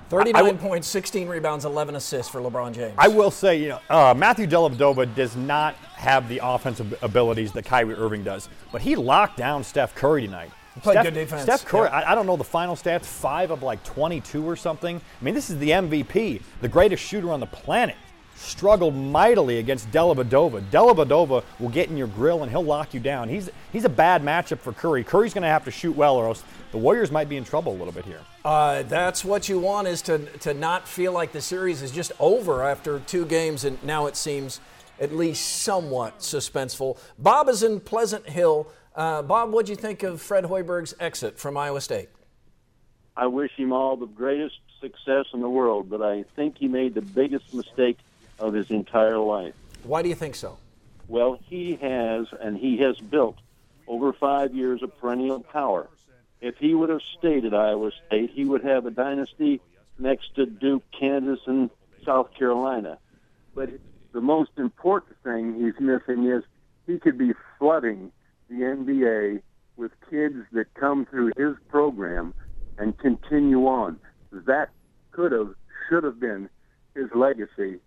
39 0.09 0.59
points, 0.59 0.87
16 0.89 1.29
rebounds, 1.29 1.65
11 1.65 1.97
assists 1.97 2.31
for 2.31 2.41
LeBron 2.41 2.73
James. 2.73 2.95
I 2.97 3.09
will 3.09 3.31
say, 3.31 3.61
you 3.61 3.69
know, 3.69 3.81
uh, 3.91 4.15
Matthew 4.17 4.47
Dellavedova 4.47 5.13
does 5.15 5.35
not 5.37 5.75
have 5.97 6.29
the 6.29 6.41
offensive 6.43 6.97
abilities 7.03 7.53
that 7.53 7.65
Kyrie 7.65 7.95
Irving 7.95 8.23
does, 8.23 8.49
but 8.71 8.83
he 8.83 8.95
locked 8.95 9.37
down 9.37 9.65
Steph 9.65 9.95
Curry 9.95 10.27
tonight. 10.27 10.51
played 10.83 10.95
Steph, 10.95 11.05
good 11.05 11.15
defense. 11.15 11.43
Steph 11.43 11.65
Curry, 11.65 11.89
Yeah. 11.89 11.99
I, 11.99 12.13
I 12.13 12.15
don't 12.15 12.27
know 12.27 12.37
the 12.37 12.45
final 12.45 12.77
stats, 12.77 13.05
five 13.05 13.51
of 13.51 13.63
like 13.63 13.83
22 13.83 14.45
or 14.49 14.55
something. 14.55 14.97
I 14.97 15.25
mean, 15.25 15.35
this 15.35 15.51
is 15.51 15.59
the 15.59 15.71
MVP, 15.71 16.41
the 16.61 16.69
greatest 16.69 17.03
shooter 17.03 17.33
on 17.33 17.41
the 17.41 17.47
planet. 17.47 17.97
Struggled 18.37 18.95
mightily 18.95 19.59
against 19.59 19.90
Dellavedova. 19.90 20.62
Dellavedova 20.71 21.43
will 21.59 21.69
get 21.71 21.88
in 21.88 21.97
your 21.97 22.07
grill 22.07 22.43
and 22.43 22.50
he'll 22.50 22.62
lock 22.64 22.93
you 22.93 23.00
down. 23.00 23.28
He's 23.28 23.49
he's 23.73 23.87
a 23.87 23.88
bad 23.88 24.23
matchup 24.23 24.59
for 24.59 24.73
Curry. 24.73 25.02
Curry's 25.02 25.33
going 25.33 25.43
to 25.43 25.49
have 25.49 25.64
to 25.64 25.71
shoot 25.71 25.97
well, 25.97 26.16
or 26.16 26.26
else 26.26 26.45
the 26.71 26.78
Warriors 26.78 27.11
might 27.11 27.31
be 27.31 27.38
in 27.38 27.45
trouble 27.45 27.73
a 27.73 27.78
little 27.78 27.93
bit 27.93 28.05
here. 28.05 28.21
Uh, 28.45 28.83
that's 28.83 29.25
what 29.25 29.49
you 29.49 29.59
want 29.59 29.88
is 29.88 30.02
to 30.02 30.19
to 30.19 30.52
not 30.52 30.87
feel 30.87 31.12
like 31.12 31.33
the 31.33 31.40
series 31.40 31.81
is 31.81 31.90
just 31.90 32.12
over 32.21 32.62
after 32.62 33.00
two 33.00 33.25
games, 33.25 33.64
and 33.64 33.83
now 33.83 34.07
it 34.07 34.16
seems 34.16 34.61
at 35.00 35.12
least 35.12 35.62
somewhat 35.62 36.19
suspenseful. 36.19 36.99
Bob 37.19 37.49
is 37.49 37.62
in 37.62 37.81
Pleasant 37.81 38.28
Hill. 38.28 38.69
Uh, 38.95 39.23
Bob, 39.23 39.50
what 39.50 39.66
do 39.66 39.73
you 39.73 39.76
think 39.76 40.02
of 40.02 40.21
Fred 40.21 40.45
Hoiberg's 40.45 40.95
exit 41.00 41.38
from 41.38 41.57
Iowa 41.57 41.81
State? 41.81 42.11
I 43.16 43.26
wish 43.26 43.52
him 43.57 43.73
all 43.73 43.97
the 43.97 44.07
greatest 44.07 44.57
success 44.81 45.26
in 45.33 45.40
the 45.40 45.49
world, 45.49 45.88
but 45.88 46.02
I 46.02 46.25
think 46.35 46.59
he 46.59 46.69
made 46.69 46.95
the 46.95 47.02
biggest 47.02 47.52
mistake 47.55 47.99
of 48.38 48.55
his 48.55 48.71
entire 48.71 49.19
life. 49.19 49.55
Why 49.83 50.02
do 50.02 50.09
you 50.09 50.14
think 50.14 50.35
so? 50.35 50.59
Well, 51.09 51.38
he 51.49 51.76
has, 51.76 52.26
and 52.40 52.57
he 52.57 52.78
has 52.78 52.99
built 52.99 53.37
over 53.87 54.12
five 54.12 54.55
years 54.55 54.83
of 54.83 54.99
perennial 54.99 55.40
power. 55.40 55.88
If 56.40 56.57
he 56.59 56.75
would 56.75 56.90
have 56.90 57.02
stayed 57.19 57.45
at 57.45 57.55
Iowa 57.55 57.93
State, 58.07 58.31
he 58.35 58.45
would 58.45 58.64
have 58.64 58.87
a 58.87 58.90
dynasty 58.90 59.61
next 59.99 60.35
to 60.35 60.47
Duke, 60.47 60.85
Kansas, 60.99 61.40
and 61.47 61.71
South 62.05 62.35
Carolina. 62.35 62.99
But 63.55 63.71
the 64.12 64.21
most 64.21 64.50
important 64.57 65.16
thing 65.23 65.55
he's 65.55 65.81
missing 65.81 66.26
is 66.26 66.43
he 66.87 66.99
could 66.99 67.16
be 67.16 67.33
flooding 67.59 68.12
the 68.49 68.57
NBA 68.57 69.43
with 69.76 69.93
kids 70.11 70.37
that 70.52 70.73
come 70.75 71.07
through 71.07 71.33
his 71.37 71.55
program 71.69 72.35
and 72.78 72.97
continue 72.99 73.66
on. 73.66 73.99
That 74.31 74.71
could 75.12 75.33
have, 75.33 75.55
should 75.88 76.05
have 76.05 76.21
been 76.21 76.49
his 76.95 77.07
legacy 77.14 77.78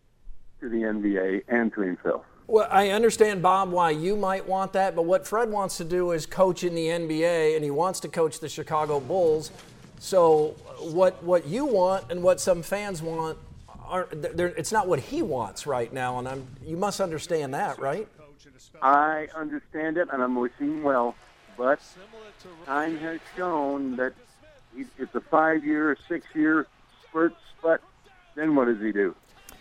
to 0.60 0.70
the 0.70 0.78
NBA 0.78 1.44
and 1.48 1.74
to 1.74 1.82
himself. 1.82 2.26
Well, 2.48 2.68
I 2.72 2.90
understand, 2.90 3.42
Bob, 3.42 3.70
why 3.70 3.92
you 3.92 4.16
might 4.16 4.48
want 4.48 4.74
that, 4.74 4.96
but 4.96 5.04
what 5.04 5.28
Fred 5.28 5.52
wants 5.52 5.78
to 5.78 5.84
do 5.84 6.12
is 6.12 6.26
coach 6.26 6.64
in 6.64 6.74
the 6.74 6.88
NBA, 6.88 7.56
and 7.56 7.64
he 7.64 7.70
wants 7.70 8.00
to 8.02 8.08
coach 8.08 8.40
the 8.40 8.50
Chicago 8.50 9.00
Bulls. 9.00 9.52
So, 10.00 10.56
what 10.80 11.22
what 11.24 11.46
you 11.46 11.66
want 11.66 12.10
and 12.10 12.24
what 12.24 12.40
some 12.40 12.64
fans 12.64 13.04
want, 13.04 13.38
are 13.86 14.08
they're- 14.12 14.54
it's 14.58 14.72
not 14.72 14.88
what 14.88 15.00
he 15.00 15.22
wants 15.22 15.68
right 15.68 15.92
now, 15.94 16.18
and 16.18 16.28
I'm 16.28 16.48
you 16.66 16.78
must 16.78 17.02
understand 17.02 17.54
that, 17.54 17.78
right? 17.80 18.08
I 18.82 19.28
understand 19.36 19.98
it, 19.98 20.08
and 20.12 20.24
I'm 20.24 20.36
wishing 20.36 20.84
well, 20.84 21.16
but 21.58 21.80
time 22.66 22.98
has 23.00 23.20
shown 23.36 23.98
that 23.98 24.14
he, 24.76 24.86
it's 24.98 25.14
a 25.14 25.22
five-year, 25.22 25.98
six-year 26.08 26.66
spurt, 27.04 27.34
but 27.62 27.82
then 28.36 28.56
what 28.56 28.66
does 28.66 28.80
he 28.80 28.92
do? 28.92 29.14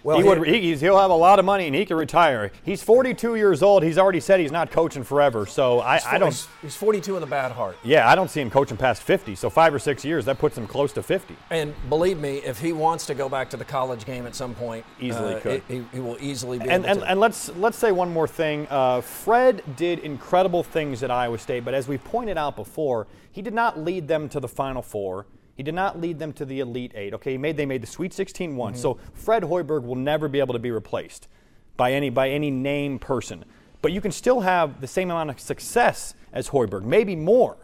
Well, 0.04 0.18
he 0.18 0.24
would, 0.24 0.46
he, 0.46 0.60
he's- 0.60 0.80
he'll 0.80 0.98
have 0.98 1.10
a 1.10 1.14
lot 1.14 1.38
of 1.38 1.44
money 1.44 1.66
and 1.66 1.74
he 1.74 1.84
can 1.84 1.96
retire. 1.96 2.50
He's 2.62 2.82
42 2.82 3.34
years 3.34 3.62
old. 3.62 3.82
He's 3.82 3.98
already 3.98 4.20
said 4.20 4.40
he's 4.40 4.52
not 4.52 4.70
coaching 4.70 5.02
forever. 5.04 5.46
So 5.46 5.80
I, 5.80 6.00
I 6.06 6.18
don't. 6.18 6.28
He's, 6.28 6.48
he's 6.62 6.76
42 6.76 7.14
with 7.14 7.22
a 7.22 7.26
bad 7.26 7.52
heart. 7.52 7.76
Yeah, 7.82 8.08
I 8.08 8.14
don't 8.14 8.30
see 8.30 8.40
him 8.40 8.50
coaching 8.50 8.76
past 8.76 9.02
50. 9.02 9.34
So 9.34 9.50
five 9.50 9.74
or 9.74 9.78
six 9.78 10.04
years, 10.04 10.24
that 10.26 10.38
puts 10.38 10.56
him 10.56 10.66
close 10.66 10.92
to 10.94 11.02
50. 11.02 11.36
And 11.50 11.74
believe 11.88 12.18
me, 12.18 12.36
if 12.38 12.58
he 12.60 12.72
wants 12.72 13.06
to 13.06 13.14
go 13.14 13.28
back 13.28 13.50
to 13.50 13.56
the 13.56 13.64
college 13.64 14.04
game 14.04 14.26
at 14.26 14.34
some 14.34 14.54
point, 14.54 14.84
Easily 15.00 15.34
uh, 15.34 15.40
could. 15.40 15.62
He, 15.68 15.84
he 15.92 16.00
will 16.00 16.16
easily 16.20 16.58
be 16.58 16.68
And, 16.68 16.86
and, 16.86 17.02
and 17.02 17.20
let's 17.20 17.48
let's 17.56 17.76
say 17.78 17.92
one 17.92 18.12
more 18.12 18.28
thing. 18.28 18.66
Uh, 18.70 19.00
Fred 19.00 19.62
did 19.76 19.98
incredible 20.00 20.62
things 20.62 21.02
at 21.02 21.10
Iowa 21.10 21.38
State, 21.38 21.64
but 21.64 21.74
as 21.74 21.88
we 21.88 21.98
pointed 21.98 22.38
out 22.38 22.56
before, 22.56 23.06
he 23.30 23.42
did 23.42 23.54
not 23.54 23.78
lead 23.78 24.08
them 24.08 24.28
to 24.30 24.40
the 24.40 24.48
Final 24.48 24.82
Four. 24.82 25.26
He 25.58 25.64
did 25.64 25.74
not 25.74 26.00
lead 26.00 26.20
them 26.20 26.32
to 26.34 26.44
the 26.44 26.60
Elite 26.60 26.92
Eight. 26.94 27.12
Okay, 27.14 27.32
he 27.32 27.36
made 27.36 27.56
they 27.56 27.66
made 27.66 27.82
the 27.82 27.86
Sweet 27.88 28.14
16 28.14 28.54
once. 28.54 28.76
Mm-hmm. 28.76 28.82
So 28.82 28.98
Fred 29.12 29.42
Hoiberg 29.42 29.82
will 29.82 29.96
never 29.96 30.28
be 30.28 30.38
able 30.38 30.52
to 30.52 30.60
be 30.60 30.70
replaced 30.70 31.26
by 31.76 31.92
any 31.92 32.10
by 32.10 32.30
any 32.30 32.48
name 32.48 33.00
person. 33.00 33.44
But 33.82 33.90
you 33.90 34.00
can 34.00 34.12
still 34.12 34.40
have 34.40 34.80
the 34.80 34.86
same 34.86 35.10
amount 35.10 35.30
of 35.30 35.40
success 35.40 36.14
as 36.32 36.50
Hoiberg, 36.50 36.84
maybe 36.84 37.16
more. 37.16 37.56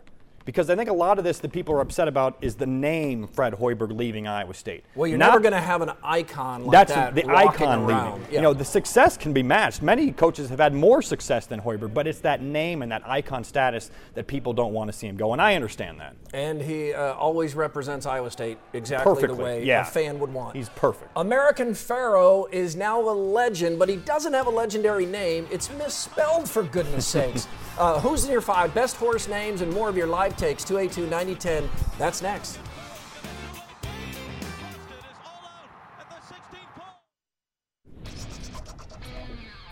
Because 0.45 0.69
I 0.69 0.77
think 0.77 0.91
a 0.91 0.95
lot 0.95 1.19
of 1.19 1.25
this 1.25 1.39
that 1.39 1.53
people 1.53 1.75
are 1.75 1.81
upset 1.81 2.07
about 2.07 2.37
is 2.43 2.55
the 2.55 2.67
name 2.67 3.27
Fred 3.29 3.55
Hoiberg 3.55 3.97
leaving 3.97 4.27
Iowa 4.27 4.53
State. 4.53 4.85
well, 4.95 5.07
you're 5.07 5.17
Not- 5.17 5.29
never 5.29 5.41
going 5.41 5.53
to 5.55 5.61
have 5.61 5.81
an 5.81 5.93
icon 6.03 6.67
like 6.67 6.73
that's 6.73 6.93
that 6.93 7.15
the 7.15 7.23
walking 7.27 7.67
icon 7.67 7.85
around. 7.85 8.13
leaving. 8.15 8.33
Yeah. 8.33 8.37
You 8.39 8.43
know, 8.43 8.53
the 8.53 8.65
success 8.65 9.17
can 9.17 9.33
be 9.33 9.43
matched. 9.43 9.81
Many 9.81 10.13
coaches 10.13 10.51
have 10.51 10.59
had 10.59 10.75
more 10.75 11.01
success 11.01 11.47
than 11.47 11.61
Hoiberg, 11.61 11.95
but 11.95 12.07
it's 12.07 12.21
that 12.21 12.43
name 12.43 12.83
and 12.83 12.93
that 12.93 13.03
icon 13.09 13.43
status 13.43 13.91
that 14.15 14.27
people 14.27 14.53
don't 14.53 14.73
want 14.75 14.91
to 14.91 14.97
see 14.97 15.07
him 15.07 15.17
go. 15.17 15.33
And 15.33 15.41
I 15.41 15.55
understand 15.55 15.99
that. 16.01 16.15
And 16.35 16.61
he 16.61 16.93
uh, 16.93 17.15
always 17.15 17.55
represents 17.55 18.05
Iowa 18.05 18.31
State 18.31 18.59
exactly 18.73 19.15
Perfectly, 19.15 19.37
the 19.37 19.43
way 19.43 19.65
yeah. 19.65 19.83
a 19.83 19.85
fan 19.85 20.19
would 20.19 20.33
want. 20.33 20.57
He's 20.57 20.69
perfect. 20.71 21.11
American 21.17 21.75
Pharoah 21.75 22.51
is 22.51 22.77
now 22.77 23.01
a 23.01 23.13
legend, 23.15 23.79
but 23.79 23.89
he 23.89 23.97
doesn't 23.97 24.35
have 24.35 24.47
a 24.47 24.51
legendary 24.51 25.07
name. 25.07 25.47
It's 25.51 25.71
misspelled, 25.73 26.51
for 26.51 26.63
goodness 26.65 27.07
sakes. 27.07 27.49
Uh, 27.77 27.99
who's 28.01 28.25
in 28.25 28.31
your 28.31 28.41
five 28.41 28.73
best 28.73 28.97
horse 28.97 29.27
names 29.27 29.61
and 29.61 29.73
more 29.73 29.89
of 29.89 29.97
your 29.97 30.07
live 30.07 30.37
takes? 30.37 30.65
282 30.65 31.11
9010. 31.11 31.71
That's 31.99 32.23
next. 32.23 32.59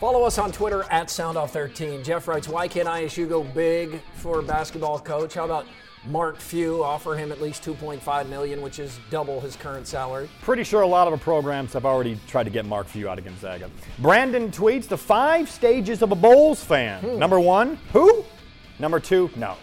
Follow 0.00 0.24
us 0.24 0.36
on 0.36 0.50
Twitter 0.50 0.82
at 0.90 1.06
SoundOff13. 1.06 2.02
Jeff 2.04 2.26
writes, 2.26 2.48
Why 2.48 2.66
can't 2.66 2.88
ISU 2.88 3.28
go 3.28 3.44
big 3.44 4.02
for 4.14 4.42
basketball 4.42 4.98
coach? 4.98 5.34
How 5.34 5.44
about 5.44 5.64
Mark 6.06 6.38
Few, 6.38 6.82
offer 6.82 7.14
him 7.14 7.30
at 7.30 7.40
least 7.40 7.62
2.5 7.62 8.28
million, 8.28 8.60
which 8.60 8.78
is 8.78 8.98
double 9.10 9.40
his 9.40 9.54
current 9.54 9.86
salary. 9.86 10.28
Pretty 10.40 10.64
sure 10.64 10.82
a 10.82 10.86
lot 10.86 11.06
of 11.06 11.12
the 11.12 11.22
programs 11.22 11.72
have 11.72 11.86
already 11.86 12.18
tried 12.26 12.44
to 12.44 12.50
get 12.50 12.66
Mark 12.66 12.88
Few 12.88 13.08
out 13.08 13.18
of 13.18 13.24
Gonzaga. 13.24 13.70
Brandon 14.00 14.50
tweets 14.50 14.88
the 14.88 14.96
five 14.96 15.48
stages 15.48 16.02
of 16.02 16.10
a 16.10 16.16
Bulls 16.16 16.62
fan. 16.62 17.00
Hmm. 17.02 17.18
Number 17.18 17.38
one, 17.38 17.78
who? 17.92 18.24
Number 18.78 18.98
two, 18.98 19.30
no. 19.36 19.56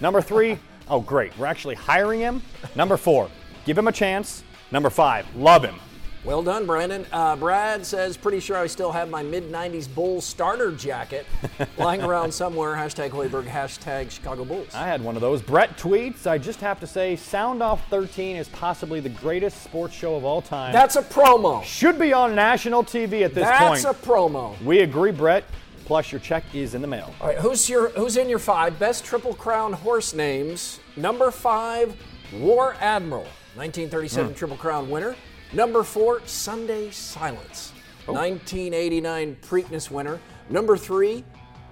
Number 0.00 0.20
three, 0.20 0.58
oh 0.88 1.00
great, 1.00 1.36
we're 1.38 1.46
actually 1.46 1.76
hiring 1.76 2.20
him. 2.20 2.42
Number 2.74 2.96
four, 2.96 3.28
give 3.64 3.78
him 3.78 3.86
a 3.86 3.92
chance. 3.92 4.42
Number 4.72 4.90
five, 4.90 5.24
love 5.36 5.62
him. 5.64 5.76
Well 6.22 6.42
done, 6.42 6.66
Brandon. 6.66 7.06
Uh, 7.10 7.34
Brad 7.34 7.86
says, 7.86 8.18
pretty 8.18 8.40
sure 8.40 8.58
I 8.58 8.66
still 8.66 8.92
have 8.92 9.08
my 9.08 9.22
mid 9.22 9.50
90s 9.50 9.92
Bulls 9.92 10.26
starter 10.26 10.70
jacket 10.70 11.26
lying 11.78 12.02
around 12.02 12.32
somewhere. 12.32 12.74
Hashtag 12.74 13.08
Hoiberg, 13.10 13.46
hashtag 13.46 14.10
Chicago 14.10 14.44
Bulls. 14.44 14.74
I 14.74 14.86
had 14.86 15.02
one 15.02 15.14
of 15.16 15.22
those. 15.22 15.40
Brett 15.40 15.78
tweets, 15.78 16.26
I 16.26 16.36
just 16.36 16.60
have 16.60 16.78
to 16.80 16.86
say, 16.86 17.16
Sound 17.16 17.62
Off 17.62 17.88
13 17.88 18.36
is 18.36 18.48
possibly 18.48 19.00
the 19.00 19.08
greatest 19.08 19.62
sports 19.62 19.94
show 19.94 20.14
of 20.14 20.24
all 20.24 20.42
time. 20.42 20.74
That's 20.74 20.96
a 20.96 21.02
promo. 21.02 21.64
Should 21.64 21.98
be 21.98 22.12
on 22.12 22.34
national 22.34 22.84
TV 22.84 23.22
at 23.22 23.34
this 23.34 23.44
That's 23.44 23.64
point. 23.64 23.82
That's 23.82 24.06
a 24.06 24.06
promo. 24.06 24.62
we 24.62 24.80
agree, 24.80 25.12
Brett. 25.12 25.44
Plus, 25.86 26.12
your 26.12 26.20
check 26.20 26.44
is 26.54 26.74
in 26.74 26.82
the 26.82 26.86
mail. 26.86 27.12
All 27.20 27.28
right, 27.28 27.38
who's 27.38 27.68
your 27.68 27.88
who's 27.90 28.16
in 28.16 28.28
your 28.28 28.38
five 28.38 28.78
best 28.78 29.04
Triple 29.04 29.34
Crown 29.34 29.72
horse 29.72 30.14
names? 30.14 30.78
Number 30.96 31.32
five, 31.32 31.96
War 32.34 32.76
Admiral, 32.78 33.24
1937 33.56 34.34
Triple 34.34 34.56
Crown 34.56 34.88
winner. 34.88 35.16
Number 35.52 35.82
four, 35.82 36.22
Sunday 36.26 36.90
Silence, 36.92 37.72
1989 38.06 39.36
Preakness 39.42 39.90
winner. 39.90 40.20
Number 40.48 40.76
three, 40.76 41.24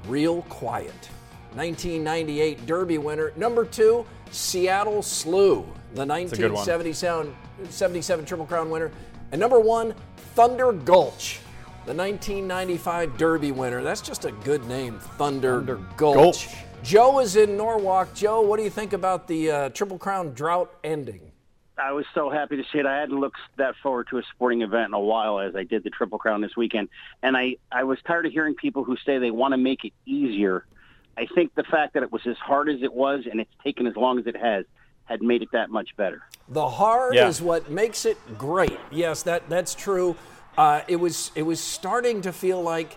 Real 0.09 0.43
Quiet, 0.43 1.09
1998 1.55 2.67
Derby 2.67 2.99
winner. 2.99 3.33
Number 3.37 3.65
two, 3.65 4.05
Seattle 4.33 5.01
Slew, 5.01 5.65
the 5.95 6.03
a 6.03 6.07
good 6.07 6.53
one. 6.53 6.67
1977 6.67 8.25
Triple 8.25 8.47
Crown 8.47 8.69
winner. 8.69 8.91
And 9.31 9.41
number 9.41 9.61
one, 9.61 9.95
Thunder 10.35 10.73
Gulch, 10.73 11.39
the 11.87 11.95
1995 11.95 13.17
Derby 13.17 13.53
winner. 13.53 13.83
That's 13.85 14.01
just 14.01 14.25
a 14.25 14.33
good 14.33 14.67
name, 14.67 14.99
Thunder, 14.99 15.59
Thunder 15.59 15.77
Gulch. 15.97 16.17
Gulch. 16.17 16.49
Joe 16.83 17.21
is 17.21 17.37
in 17.37 17.57
Norwalk. 17.57 18.13
Joe, 18.15 18.41
what 18.41 18.57
do 18.57 18.65
you 18.65 18.71
think 18.71 18.93
about 18.93 19.29
the 19.29 19.51
uh, 19.51 19.69
Triple 19.71 19.99
Crown 19.99 20.33
drought 20.33 20.73
ending? 20.83 21.28
I 21.79 21.93
was 21.93 22.05
so 22.15 22.29
happy 22.31 22.57
to 22.57 22.65
see 22.73 22.79
it. 22.79 22.87
I 22.87 22.99
hadn't 22.99 23.19
looked 23.19 23.39
that 23.57 23.75
forward 23.83 24.09
to 24.11 24.19
a 24.19 24.23
sporting 24.35 24.63
event 24.63 24.89
in 24.89 24.95
a 24.95 25.01
while 25.01 25.39
as 25.41 25.55
I 25.55 25.65
did 25.65 25.85
the 25.85 25.91
Triple 25.91 26.19
Crown 26.19 26.41
this 26.41 26.57
weekend. 26.57 26.89
And 27.23 27.37
I, 27.37 27.57
I 27.71 27.85
was 27.85 27.99
tired 28.07 28.27
of 28.27 28.33
hearing 28.33 28.55
people 28.55 28.85
who 28.85 28.97
say 29.07 29.19
they 29.19 29.31
want 29.31 29.53
to 29.53 29.59
make 29.59 29.85
it 29.85 29.93
easier. 30.07 30.65
I 31.17 31.27
think 31.35 31.55
the 31.55 31.65
fact 31.65 31.95
that 31.95 32.03
it 32.03 32.13
was 32.13 32.23
as 32.27 32.37
hard 32.39 32.69
as 32.69 32.83
it 32.83 32.93
was 32.93 33.25
and 33.31 33.41
it's 33.41 33.51
taken 33.63 33.87
as 33.87 33.97
long 33.97 34.19
as 34.19 34.27
it 34.27 34.37
has 34.37 34.65
had 35.05 35.23
made 35.23 35.43
it 35.43 35.49
that 35.53 35.71
much 35.71 35.97
better. 35.97 36.23
The 36.49 36.69
hard 36.69 37.15
Yeah. 37.15 37.29
is 37.29 37.41
what 37.41 37.71
makes 37.71 38.05
it 38.05 38.19
great. 38.37 38.79
Yes, 38.91 39.23
that 39.25 39.49
that's 39.49 39.75
true. 39.75 40.17
Uh, 40.57 40.83
it 40.89 40.97
was 40.97 41.31
it 41.35 41.43
was 41.43 41.61
starting 41.61 42.23
to 42.23 42.33
feel 42.33 42.61
like 42.63 42.97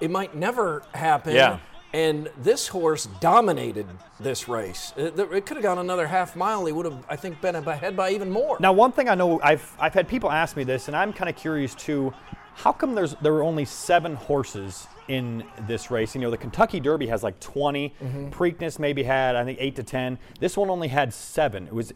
it 0.00 0.10
might 0.10 0.34
never 0.34 0.82
happen. 0.94 1.34
Yeah. 1.34 1.58
And 1.92 2.30
this 2.38 2.68
horse 2.68 3.08
dominated 3.20 3.86
this 4.20 4.48
race. 4.48 4.92
Uh, 4.96 5.06
it, 5.06 5.18
it 5.18 5.46
could 5.46 5.56
have 5.56 5.62
gone 5.62 5.78
another 5.78 6.06
half 6.06 6.36
mile. 6.36 6.64
He 6.66 6.72
would 6.72 6.86
have, 6.86 7.04
I 7.08 7.16
think, 7.16 7.40
been 7.40 7.56
ahead 7.56 7.96
by 7.96 8.10
even 8.10 8.30
more. 8.30 8.56
Now, 8.60 8.72
one 8.72 8.92
thing 8.92 9.08
I 9.08 9.14
know, 9.14 9.40
I've, 9.42 9.74
I've 9.78 9.94
had 9.94 10.06
people 10.06 10.30
ask 10.30 10.56
me 10.56 10.64
this, 10.64 10.86
and 10.88 10.96
I'm 10.96 11.12
kind 11.12 11.28
of 11.28 11.36
curious 11.36 11.74
too. 11.74 12.12
How 12.54 12.72
come 12.72 12.94
there's 12.94 13.14
there 13.22 13.32
were 13.32 13.42
only 13.42 13.64
seven 13.64 14.14
horses 14.14 14.86
in 15.08 15.44
this 15.66 15.90
race? 15.90 16.14
You 16.14 16.20
know, 16.20 16.30
the 16.30 16.36
Kentucky 16.36 16.78
Derby 16.78 17.06
has 17.06 17.22
like 17.22 17.40
20. 17.40 17.88
Mm-hmm. 17.88 18.28
Preakness 18.28 18.78
maybe 18.78 19.02
had 19.02 19.34
I 19.34 19.44
think 19.44 19.58
eight 19.60 19.76
to 19.76 19.82
ten. 19.82 20.18
This 20.40 20.56
one 20.56 20.68
only 20.68 20.88
had 20.88 21.12
seven. 21.14 21.66
It 21.66 21.72
was. 21.72 21.92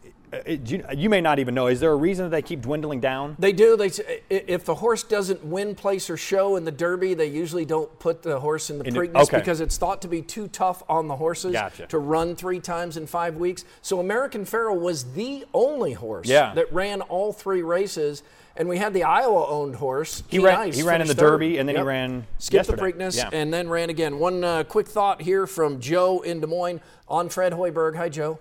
Uh, 0.47 0.51
you, 0.65 0.85
you 0.97 1.11
may 1.11 1.21
not 1.21 1.39
even 1.39 1.55
know. 1.55 1.67
Is 1.67 1.81
there 1.81 1.93
a 1.93 1.97
reason 1.97 2.25
that 2.27 2.31
they 2.31 2.43
keep 2.43 2.63
dwindling 2.63 3.01
down? 3.01 3.37
They 3.39 3.53
do. 3.53 3.77
They 3.77 3.91
if 4.31 4.65
the 4.65 4.75
horse 4.75 5.03
doesn't 5.03 5.45
win, 5.45 5.75
place, 5.75 6.09
or 6.11 6.17
show 6.17 6.57
in 6.57 6.65
the 6.65 6.73
Derby, 6.73 7.15
they 7.15 7.27
usually 7.27 7.65
don't 7.65 7.97
put 7.99 8.23
the 8.23 8.41
horse 8.41 8.71
in 8.71 8.79
the 8.79 8.85
In 8.85 8.95
Preakness 8.95 9.23
okay. 9.25 9.39
because 9.39 9.61
it's 9.61 9.77
thought 9.77 10.03
to 10.03 10.09
be 10.09 10.23
too 10.23 10.49
tough 10.49 10.83
on 10.89 11.09
the 11.09 11.17
horses 11.17 11.53
Gotcha. 11.53 11.87
to 11.87 11.99
run 11.99 12.37
three 12.37 12.61
times 12.61 12.97
in 12.97 13.07
five 13.07 13.37
weeks. 13.37 13.65
So 13.83 14.01
American 14.01 14.45
Pharoah 14.45 14.79
was 14.79 15.13
the 15.15 15.45
only 15.55 15.93
horse 15.93 16.29
Yeah. 16.29 16.55
that 16.55 16.73
ran 16.73 17.01
all 17.03 17.33
three 17.33 17.63
races. 17.63 18.23
And 18.57 18.69
we 18.69 18.79
had 18.79 18.95
the 18.95 19.03
Iowa-owned 19.03 19.75
horse. 19.75 20.23
He 20.29 20.37
Keen 20.37 20.47
ran- 20.47 20.59
Ice 20.61 20.77
he 20.77 20.85
ran 20.85 21.01
in 21.01 21.09
the 21.09 21.15
third. 21.15 21.31
Derby, 21.41 21.59
and 21.59 21.69
then 21.69 21.75
he 21.75 21.83
ran 21.83 22.25
skipped 22.39 22.69
yesterday. 22.69 22.93
the 22.93 22.99
Preakness 22.99 23.17
Yeah. 23.17 23.31
and 23.33 23.53
then 23.53 23.69
ran 23.69 23.91
again. 23.91 24.21
One 24.21 24.45
uh, 24.45 24.63
quick 24.63 24.87
thought 24.87 25.23
here 25.23 25.49
from 25.49 25.81
Joe 25.81 26.21
in 26.21 26.39
Des 26.39 26.47
Moines 26.47 26.81
on 27.09 27.29
Fred 27.31 27.53
Hoiberg. 27.53 27.97
Hi, 27.97 28.09
Joe. 28.09 28.39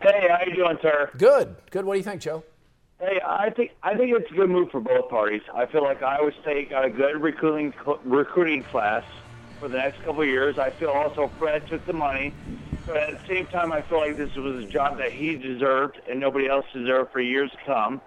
Hey, 0.00 0.28
how 0.28 0.44
you 0.46 0.54
doing, 0.54 0.78
sir? 0.80 1.10
Good. 1.16 1.56
Good. 1.70 1.84
What 1.84 1.94
do 1.94 1.98
you 1.98 2.04
think, 2.04 2.20
Joe? 2.20 2.44
Hey, 3.00 3.20
I 3.24 3.50
think 3.50 3.72
I 3.82 3.96
think 3.96 4.14
it's 4.16 4.30
a 4.30 4.34
good 4.34 4.50
move 4.50 4.70
for 4.70 4.80
both 4.80 5.08
parties. 5.08 5.42
I 5.54 5.66
feel 5.66 5.82
like 5.82 6.02
Iowa 6.02 6.32
State 6.42 6.70
got 6.70 6.84
a 6.84 6.90
good 6.90 7.20
recruiting 7.20 7.72
recruiting 8.04 8.64
class 8.64 9.04
for 9.60 9.68
the 9.68 9.76
next 9.76 9.98
couple 10.02 10.22
of 10.22 10.28
years. 10.28 10.58
I 10.58 10.70
feel 10.70 10.90
also 10.90 11.30
Fred 11.38 11.66
took 11.68 11.84
the 11.86 11.92
money, 11.92 12.34
but 12.86 12.96
at 12.96 13.20
the 13.20 13.26
same 13.26 13.46
time, 13.46 13.72
I 13.72 13.82
feel 13.82 13.98
like 13.98 14.16
this 14.16 14.34
was 14.34 14.64
a 14.64 14.68
job 14.68 14.98
that 14.98 15.12
he 15.12 15.36
deserved 15.36 16.00
and 16.08 16.18
nobody 16.18 16.48
else 16.48 16.66
deserved 16.72 17.12
for 17.12 17.20
years 17.20 17.50
to 17.52 17.58
come. 17.66 18.00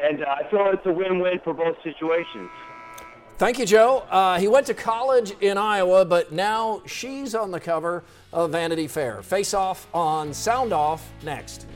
And 0.00 0.22
uh, 0.24 0.36
I 0.38 0.48
feel 0.50 0.70
it's 0.72 0.86
a 0.86 0.92
win-win 0.92 1.40
for 1.42 1.52
both 1.52 1.76
situations. 1.82 2.50
Thank 3.38 3.60
you, 3.60 3.66
Joe. 3.66 3.98
Uh, 4.10 4.40
he 4.40 4.48
went 4.48 4.66
to 4.66 4.74
college 4.74 5.30
in 5.40 5.56
Iowa, 5.56 6.04
but 6.04 6.32
now 6.32 6.82
she's 6.86 7.36
on 7.36 7.52
the 7.52 7.60
cover 7.60 8.02
of 8.32 8.50
Vanity 8.50 8.88
Fair. 8.88 9.22
Face 9.22 9.54
Off 9.54 9.86
on 9.94 10.34
Sound 10.34 10.72
Off 10.72 11.08
next. 11.22 11.66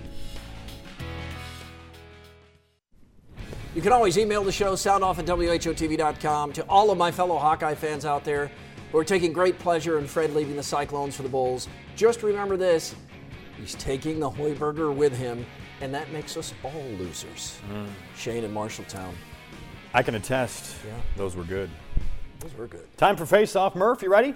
You 3.77 3.81
can 3.81 3.92
always 3.92 4.18
email 4.18 4.42
the 4.42 4.51
show, 4.51 4.72
soundoff 4.72 5.18
at 5.18 5.25
WHOTV.com, 5.25 6.53
to 6.53 6.62
all 6.64 6.90
of 6.90 6.98
my 6.98 7.12
fellow 7.12 7.38
Hawkeye 7.38 7.77
fans 7.77 8.05
out 8.05 8.25
there 8.25 8.51
who 8.90 8.98
are 8.98 9.05
taking 9.05 9.33
great 9.33 9.57
pleasure 9.61 10.01
in 10.01 10.07
Fred 10.09 10.35
leaving 10.35 10.57
the 10.57 10.64
Cyclones 10.64 11.14
for 11.14 11.22
the 11.22 11.29
Bulls. 11.29 11.68
Just 11.94 12.25
remember 12.25 12.57
this 12.57 12.96
he's 13.57 13.77
taking 13.77 14.18
the 14.18 14.29
Hoiberger 14.29 14.92
with 14.92 15.16
him, 15.16 15.46
and 15.81 15.94
that 15.94 16.11
makes 16.11 16.37
us 16.37 16.53
all 16.64 16.85
losers. 16.98 17.61
Shane 18.16 18.42
in 18.42 18.53
Marshalltown. 18.53 19.12
I 19.94 20.02
can 20.02 20.14
attest. 20.14 20.74
Yeah. 20.87 20.94
Those 21.16 21.37
were 21.37 21.44
good. 21.44 21.68
Those 22.40 22.55
were 22.57 22.66
good. 22.66 22.87
Time 22.96 23.16
for 23.16 23.26
face 23.26 23.55
off. 23.55 23.74
Murph, 23.74 24.02
you 24.02 24.11
ready? 24.11 24.35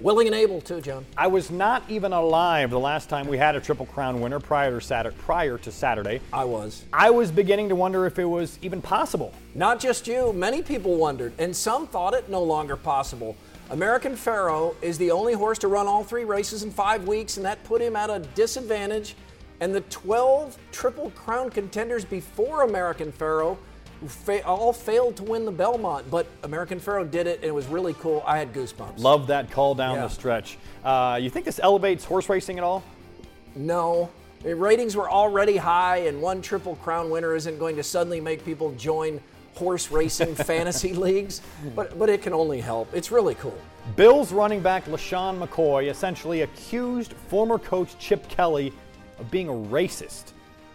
Willing 0.00 0.26
and 0.26 0.34
able, 0.34 0.60
too, 0.60 0.80
John. 0.80 1.06
I 1.16 1.28
was 1.28 1.50
not 1.50 1.84
even 1.88 2.12
alive 2.12 2.70
the 2.70 2.78
last 2.78 3.08
time 3.08 3.28
we 3.28 3.38
had 3.38 3.54
a 3.54 3.60
Triple 3.60 3.86
Crown 3.86 4.20
winner 4.20 4.40
prior 4.40 4.80
to 4.80 4.84
Saturday. 4.84 5.16
Prior 5.20 5.58
to 5.58 5.70
Saturday, 5.70 6.20
I 6.32 6.44
was. 6.44 6.84
I 6.92 7.10
was 7.10 7.30
beginning 7.30 7.68
to 7.68 7.76
wonder 7.76 8.04
if 8.04 8.18
it 8.18 8.24
was 8.24 8.58
even 8.62 8.82
possible. 8.82 9.32
Not 9.54 9.78
just 9.78 10.08
you, 10.08 10.32
many 10.32 10.60
people 10.60 10.96
wondered, 10.96 11.32
and 11.38 11.54
some 11.54 11.86
thought 11.86 12.12
it 12.12 12.28
no 12.28 12.42
longer 12.42 12.76
possible. 12.76 13.36
American 13.70 14.16
Pharoah 14.16 14.74
is 14.82 14.98
the 14.98 15.12
only 15.12 15.34
horse 15.34 15.58
to 15.60 15.68
run 15.68 15.86
all 15.86 16.02
three 16.02 16.24
races 16.24 16.64
in 16.64 16.70
five 16.70 17.06
weeks, 17.06 17.36
and 17.36 17.46
that 17.46 17.62
put 17.64 17.80
him 17.80 17.94
at 17.94 18.10
a 18.10 18.18
disadvantage. 18.34 19.14
And 19.60 19.72
the 19.74 19.80
12 19.82 20.58
Triple 20.72 21.10
Crown 21.10 21.48
contenders 21.48 22.04
before 22.04 22.64
American 22.64 23.12
Pharoah 23.12 23.56
who 23.56 23.56
fa- 24.06 24.44
all 24.46 24.72
failed 24.72 25.16
to 25.16 25.22
win 25.22 25.44
the 25.44 25.52
Belmont, 25.52 26.10
but 26.10 26.26
American 26.42 26.78
Pharoah 26.80 27.06
did 27.06 27.26
it, 27.26 27.36
and 27.36 27.44
it 27.44 27.54
was 27.54 27.66
really 27.66 27.94
cool. 27.94 28.22
I 28.26 28.38
had 28.38 28.52
goosebumps. 28.52 28.98
Love 28.98 29.26
that 29.28 29.50
call 29.50 29.74
down 29.74 29.96
Yeah. 29.96 30.02
the 30.02 30.08
stretch. 30.08 30.58
Uh, 30.84 31.18
you 31.20 31.30
think 31.30 31.44
this 31.44 31.58
elevates 31.62 32.04
horse 32.04 32.28
racing 32.28 32.58
at 32.58 32.64
all? 32.64 32.82
No. 33.54 34.10
The 34.42 34.54
ratings 34.54 34.94
were 34.96 35.10
already 35.10 35.56
high, 35.56 35.98
and 35.98 36.20
one 36.20 36.42
Triple 36.42 36.76
Crown 36.76 37.10
winner 37.10 37.34
isn't 37.34 37.58
going 37.58 37.76
to 37.76 37.82
suddenly 37.82 38.20
make 38.20 38.44
people 38.44 38.72
join 38.72 39.20
horse 39.54 39.90
racing 39.90 40.34
fantasy 40.50 40.92
leagues, 40.92 41.40
but, 41.74 41.98
but 41.98 42.08
it 42.10 42.22
can 42.22 42.32
only 42.34 42.60
help. 42.60 42.88
It's 42.94 43.10
really 43.10 43.34
cool. 43.36 43.56
Bills 43.96 44.32
running 44.32 44.60
back 44.60 44.84
LeSean 44.86 45.38
McCoy 45.44 45.88
essentially 45.90 46.42
accused 46.42 47.12
former 47.28 47.58
coach 47.58 47.96
Chip 47.98 48.28
Kelly 48.28 48.72
of 49.18 49.30
being 49.30 49.48
a 49.48 49.52
racist, 49.52 50.32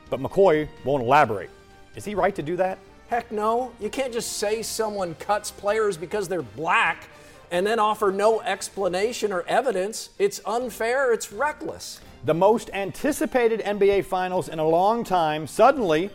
but 0.10 0.20
McCoy 0.20 0.68
won't 0.84 1.04
elaborate. 1.04 1.50
Is 1.96 2.04
he 2.06 2.16
right 2.16 2.34
to 2.36 2.42
do 2.42 2.56
that? 2.56 2.80
Heck 3.12 3.30
no. 3.30 3.74
You 3.82 3.90
can't 3.90 4.14
just 4.14 4.38
say 4.38 4.62
someone 4.64 5.16
cuts 5.16 5.52
players 5.52 5.98
because 5.98 6.30
they're 6.30 6.42
black 6.42 7.10
and 7.52 7.68
then 7.68 7.78
offer 7.78 8.10
no 8.10 8.40
explanation 8.40 9.34
or 9.34 9.44
evidence. 9.50 10.12
It's 10.18 10.40
unfair, 10.46 11.12
it's 11.12 11.34
reckless. 11.34 12.00
The 12.24 12.34
most 12.34 12.70
anticipated 12.72 13.60
NBA 13.66 14.06
Finals 14.06 14.48
in 14.48 14.60
a 14.60 14.66
long 14.66 15.04
time 15.04 15.46
suddenly 15.46 16.10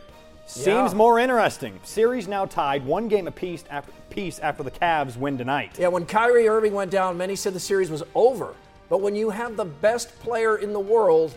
seems 0.46 0.92
Yeah. 0.92 0.94
more 0.96 1.18
interesting. 1.18 1.78
Series 1.82 2.26
now 2.28 2.46
tied, 2.46 2.86
one 2.86 3.08
game 3.08 3.28
apiece 3.28 3.64
after, 3.68 3.92
piece 4.08 4.38
after 4.38 4.62
the 4.62 4.70
Cavs 4.70 5.18
win 5.18 5.36
tonight. 5.36 5.72
Yeah, 5.78 5.88
when 5.88 6.06
Kyrie 6.06 6.48
Irving 6.48 6.72
went 6.72 6.90
down, 6.90 7.18
many 7.18 7.36
said 7.36 7.52
the 7.52 7.60
series 7.60 7.90
was 7.90 8.04
over. 8.14 8.54
But 8.88 9.02
when 9.02 9.14
you 9.14 9.28
have 9.28 9.58
the 9.58 9.66
best 9.66 10.18
player 10.20 10.56
in 10.56 10.72
the 10.72 10.80
world, 10.80 11.34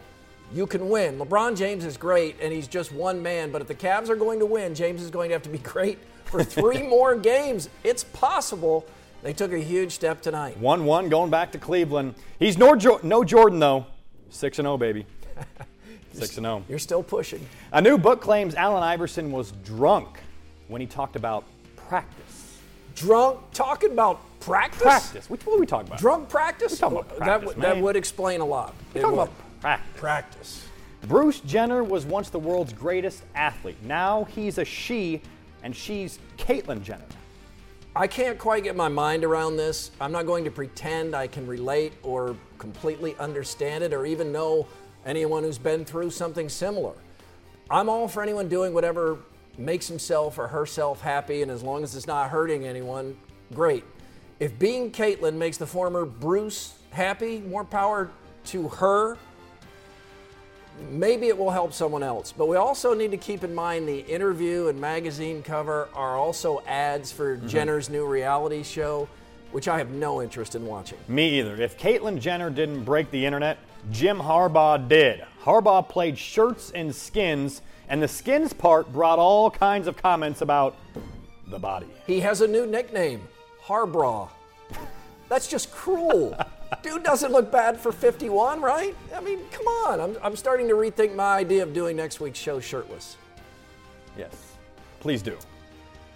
you 0.54 0.66
can 0.68 0.90
win. 0.90 1.18
LeBron 1.20 1.56
James 1.58 1.86
is 1.86 1.98
great, 1.98 2.36
and 2.42 2.52
he's 2.52 2.68
just 2.68 2.92
one 2.92 3.22
man. 3.22 3.52
But 3.52 3.62
if 3.62 3.68
the 3.68 3.76
Cavs 3.76 4.10
are 4.10 4.16
going 4.16 4.40
to 4.40 4.46
win, 4.46 4.74
James 4.76 5.02
is 5.02 5.10
going 5.12 5.30
to 5.30 5.34
have 5.34 5.44
to 5.44 5.50
be 5.50 5.58
great 5.76 6.00
for 6.26 6.44
three 6.44 6.82
more 6.88 7.16
games. 7.16 7.70
It's 7.84 8.04
possible. 8.04 8.86
They 9.22 9.34
took 9.34 9.52
a 9.52 9.60
huge 9.60 9.92
step 9.92 10.22
tonight. 10.22 10.58
1 10.58 10.86
1 10.86 11.10
going 11.10 11.30
back 11.30 11.52
to 11.52 11.58
Cleveland. 11.58 12.16
He's 12.40 12.58
no, 12.58 12.76
jo- 12.76 13.00
no 13.04 13.24
Jordan, 13.24 13.60
though. 13.60 13.86
6 14.30 14.60
and 14.60 14.66
0, 14.66 14.78
baby. 14.78 15.06
6 16.14 16.38
and 16.38 16.46
0. 16.46 16.64
You're 16.70 16.80
still 16.80 17.04
pushing. 17.04 17.46
A 17.74 17.82
new 17.82 17.98
book 17.98 18.22
claims 18.22 18.56
Allen 18.56 18.82
Iverson 18.84 19.32
was 19.32 19.52
drunk 19.66 20.20
when 20.68 20.80
he 20.82 20.88
talked 20.88 21.16
about 21.16 21.44
practice. 21.76 22.58
Drunk 22.96 23.40
talking 23.54 23.92
about 23.92 24.22
practice? 24.40 24.82
Practice. 24.82 25.30
Which 25.30 25.46
what 25.46 25.56
are 25.58 25.60
we 25.60 25.66
talking 25.66 25.88
about? 25.88 26.00
Drunk 26.00 26.30
practice? 26.30 26.74
We're 26.82 26.90
talking 26.90 26.98
about 27.00 27.10
that, 27.10 27.18
practice, 27.18 27.48
would- 27.56 27.64
that 27.64 27.78
would 27.78 27.96
explain 27.96 28.40
a 28.42 28.46
lot. 28.46 28.74
We're 28.94 29.02
talking 29.02 29.18
would. 29.18 29.24
about 29.24 29.34
practice. 29.62 30.00
practice. 30.00 30.66
Bruce 31.08 31.40
Jenner 31.42 31.84
was 31.84 32.06
once 32.06 32.30
the 32.30 32.40
world's 32.40 32.74
greatest 32.74 33.24
athlete. 33.36 33.78
Now 33.84 34.26
he's 34.26 34.58
a 34.58 34.66
she, 34.66 35.22
and 35.64 35.76
she's 35.76 36.20
Caitlyn 36.38 36.84
Jenner. 36.84 37.06
I 37.96 38.08
can't 38.08 38.38
quite 38.38 38.64
get 38.64 38.76
my 38.76 38.88
mind 38.88 39.24
around 39.24 39.58
this. 39.58 39.92
I'm 40.00 40.12
not 40.12 40.26
going 40.26 40.44
to 40.46 40.52
pretend 40.52 41.16
I 41.16 41.28
can 41.28 41.48
relate 41.48 41.94
or 42.04 42.36
completely 42.58 43.16
understand 43.18 43.84
it 43.84 43.94
or 43.94 44.06
even 44.06 44.32
know 44.32 44.68
anyone 45.06 45.44
who's 45.44 45.58
been 45.58 45.86
through 45.86 46.12
something 46.12 46.50
similar. 46.50 46.94
I'm 47.70 47.90
all 47.90 48.08
for 48.08 48.22
anyone 48.22 48.48
doing 48.48 48.74
whatever 48.74 49.20
makes 49.58 49.88
himself 49.88 50.38
or 50.38 50.48
herself 50.48 51.02
happy, 51.02 51.42
and 51.42 51.52
as 51.52 51.64
long 51.64 51.84
as 51.84 51.96
it's 51.96 52.08
not 52.08 52.30
hurting 52.30 52.66
anyone, 52.66 53.18
great. 53.54 53.84
If 54.40 54.58
being 54.58 54.92
Caitlyn 54.92 55.36
makes 55.36 55.58
the 55.58 55.68
former 55.68 56.06
Bruce 56.06 56.76
happy, 56.92 57.42
more 57.42 57.66
power 57.66 58.10
to 58.46 58.68
her. 58.70 59.18
Maybe 60.90 61.28
it 61.28 61.38
will 61.38 61.52
help 61.52 61.74
someone 61.74 62.04
else. 62.04 62.34
But 62.36 62.48
we 62.48 62.56
also 62.58 62.94
need 62.94 63.12
to 63.12 63.18
keep 63.18 63.44
in 63.44 63.54
mind 63.54 63.88
the 63.88 64.00
interview 64.00 64.68
and 64.68 64.80
magazine 64.80 65.44
cover 65.44 65.90
are 65.94 66.18
also 66.18 66.62
ads 66.68 67.12
for 67.12 67.38
mm-hmm. 67.38 67.48
Jenner's 67.48 67.90
new 67.90 68.06
reality 68.06 68.64
show, 68.64 69.08
which 69.52 69.68
I 69.68 69.78
have 69.78 69.92
no 69.92 70.22
interest 70.22 70.56
in 70.56 70.66
watching. 70.66 70.98
Me 71.08 71.40
either. 71.40 71.62
If 71.62 71.78
Caitlyn 71.78 72.20
Jenner 72.20 72.50
didn't 72.50 72.84
break 72.84 73.12
the 73.12 73.26
internet, 73.26 73.58
Jim 73.92 74.18
Harbaugh 74.20 74.88
did. 74.88 75.24
Harbaugh 75.44 75.88
played 75.88 76.18
shirts 76.18 76.72
and 76.72 76.94
skins, 76.94 77.62
and 77.88 78.02
the 78.02 78.08
skins 78.08 78.54
part 78.54 78.92
brought 78.92 79.20
all 79.20 79.50
kinds 79.50 79.88
of 79.88 79.98
comments 79.98 80.42
about 80.42 80.76
the 81.48 81.60
body. 81.60 81.88
He 82.06 82.20
has 82.20 82.42
a 82.42 82.48
new 82.48 82.66
nickname, 82.66 83.22
Harbaugh. 83.64 84.30
That's 85.30 85.48
just 85.48 85.72
cruel. 85.72 86.38
Dude 86.82 87.04
doesn't 87.04 87.32
look 87.32 87.52
bad 87.52 87.80
for 87.80 87.92
51, 87.92 88.62
right? 88.62 88.96
I 89.16 89.20
mean, 89.22 89.40
come 89.52 89.66
on. 89.68 90.00
I'm, 90.00 90.18
I'm 90.24 90.36
starting 90.36 90.68
to 90.68 90.76
rethink 90.76 91.16
my 91.16 91.38
idea 91.38 91.64
of 91.64 91.74
doing 91.74 91.98
next 91.98 92.20
week's 92.20 92.40
show 92.40 92.60
shirtless. 92.60 93.18
Yes. 94.18 94.34
Please 95.00 95.22
do. 95.22 95.38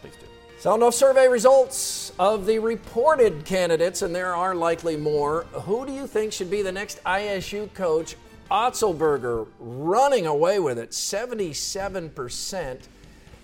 Please 0.01 0.13
do. 0.19 0.27
Sound 0.59 0.83
off 0.83 0.93
survey 0.93 1.27
results 1.27 2.13
of 2.19 2.45
the 2.45 2.59
reported 2.59 3.43
candidates, 3.45 4.01
and 4.01 4.15
there 4.15 4.33
are 4.33 4.55
likely 4.55 4.95
more. 4.95 5.43
Who 5.53 5.85
do 5.85 5.91
you 5.91 6.07
think 6.07 6.31
should 6.31 6.51
be 6.51 6.61
the 6.61 6.71
next 6.71 7.03
ISU 7.03 7.73
coach? 7.73 8.15
Otzelberger 8.51 9.47
running 9.59 10.27
away 10.27 10.59
with 10.59 10.77
it, 10.77 10.91
77%. 10.91 12.79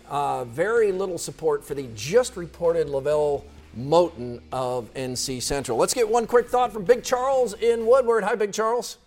Uh, 0.10 0.44
very 0.46 0.92
little 0.92 1.18
support 1.18 1.64
for 1.64 1.74
the 1.74 1.88
just 1.96 2.38
reported 2.38 2.90
LeVelle 2.90 3.44
Moton 3.78 4.42
of 4.52 4.94
NC 4.94 5.42
Central. 5.42 5.78
Let's 5.78 5.94
get 5.94 6.10
one 6.10 6.28
quick 6.28 6.48
thought 6.50 6.72
from 6.74 6.84
Big 6.86 7.04
Charles 7.04 7.54
in 7.54 7.86
Woodward. 7.86 8.24
Hi, 8.24 8.36
Big 8.36 8.54
Charles. 8.54 8.98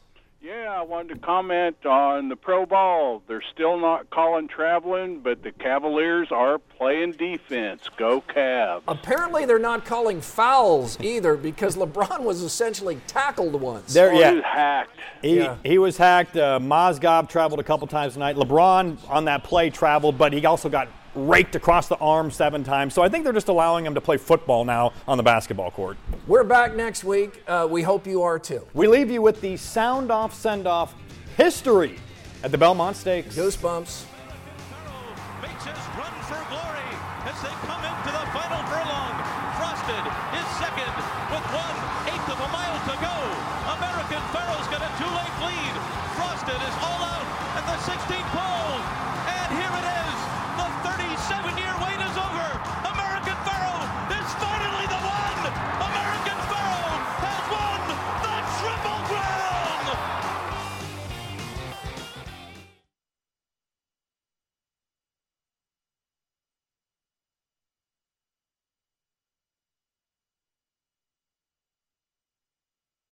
Yeah, 0.44 0.74
I 0.76 0.82
wanted 0.82 1.14
to 1.14 1.20
comment 1.20 1.86
on 1.86 2.28
the 2.28 2.34
pro 2.34 2.66
ball. 2.66 3.22
They're 3.28 3.44
still 3.54 3.78
not 3.78 4.10
calling 4.10 4.48
traveling, 4.48 5.20
but 5.20 5.44
the 5.44 5.52
Cavaliers 5.52 6.32
are 6.32 6.58
playing 6.58 7.12
defense. 7.12 7.82
Go 7.96 8.20
Cavs. 8.22 8.82
Apparently, 8.88 9.44
they're 9.44 9.60
not 9.60 9.84
calling 9.84 10.20
fouls 10.20 10.98
either 11.00 11.36
because 11.36 11.76
LeBron 11.76 12.22
was 12.22 12.42
essentially 12.42 12.98
tackled 13.06 13.54
once. 13.54 13.94
There, 13.94 14.10
Oh, 14.12 14.18
yeah. 14.18 14.34
he's 14.34 14.42
hacked. 14.42 14.96
He, 15.22 15.36
Yeah. 15.36 15.56
he 15.62 15.78
was 15.78 15.96
hacked. 15.96 16.36
Uh, 16.36 16.58
Mozgov 16.58 17.28
traveled 17.28 17.60
a 17.60 17.64
couple 17.64 17.86
times 17.86 18.14
tonight. 18.14 18.34
LeBron 18.34 18.96
on 19.08 19.26
that 19.26 19.44
play 19.44 19.70
traveled, 19.70 20.18
but 20.18 20.32
he 20.32 20.44
also 20.44 20.68
got 20.68 20.88
raked 21.14 21.54
across 21.56 21.88
the 21.88 21.96
arm 21.96 22.30
seven 22.30 22.64
times. 22.64 22.94
So 22.94 23.02
I 23.02 23.08
think 23.08 23.24
they're 23.24 23.32
just 23.32 23.48
allowing 23.48 23.84
him 23.86 23.94
to 23.94 24.00
play 24.00 24.16
football 24.16 24.64
now 24.64 24.92
on 25.06 25.16
the 25.16 25.22
basketball 25.22 25.70
court. 25.70 25.96
We're 26.26 26.44
back 26.44 26.74
next 26.74 27.04
week. 27.04 27.42
Uh, 27.46 27.66
we 27.70 27.82
hope 27.82 28.06
you 28.06 28.22
are 28.22 28.38
too. 28.38 28.66
We 28.74 28.86
leave 28.86 29.10
you 29.10 29.22
with 29.22 29.40
the 29.40 29.56
sound 29.56 30.10
off 30.10 30.34
send 30.34 30.66
off 30.66 30.94
history 31.36 31.98
at 32.42 32.50
the 32.50 32.58
Belmont 32.58 32.96
Stakes. 32.96 33.36
Goosebumps. 33.36 34.04
makes 35.42 35.64
his 35.64 35.82
run 35.98 36.14
for 36.26 36.40
glory 36.50 36.90
as 37.28 37.36
they 37.42 37.54
come 37.66 37.82
into 37.84 38.10
the 38.10 38.24
final 38.32 38.62
furlong. 38.66 39.14
Frosted 39.58 40.04
is 40.38 40.46
second 40.58 40.92
with 41.30 41.46
one 41.54 41.76
eighth 42.10 42.28
of 42.30 42.38
a 42.40 42.48
mile 42.50 42.78
to 42.88 42.94
go. 42.98 43.16
American 43.78 44.22
Pharoah's 44.34 44.68
got 44.72 44.82
a 44.82 44.90
two-length 44.98 45.38
lead. 45.46 45.74
Frosted 46.18 46.60
is 46.60 46.76
all 46.82 47.02
out 47.04 47.26
at 47.58 47.64
the 47.68 47.78
16th 47.86 48.30
pole. 48.34 49.11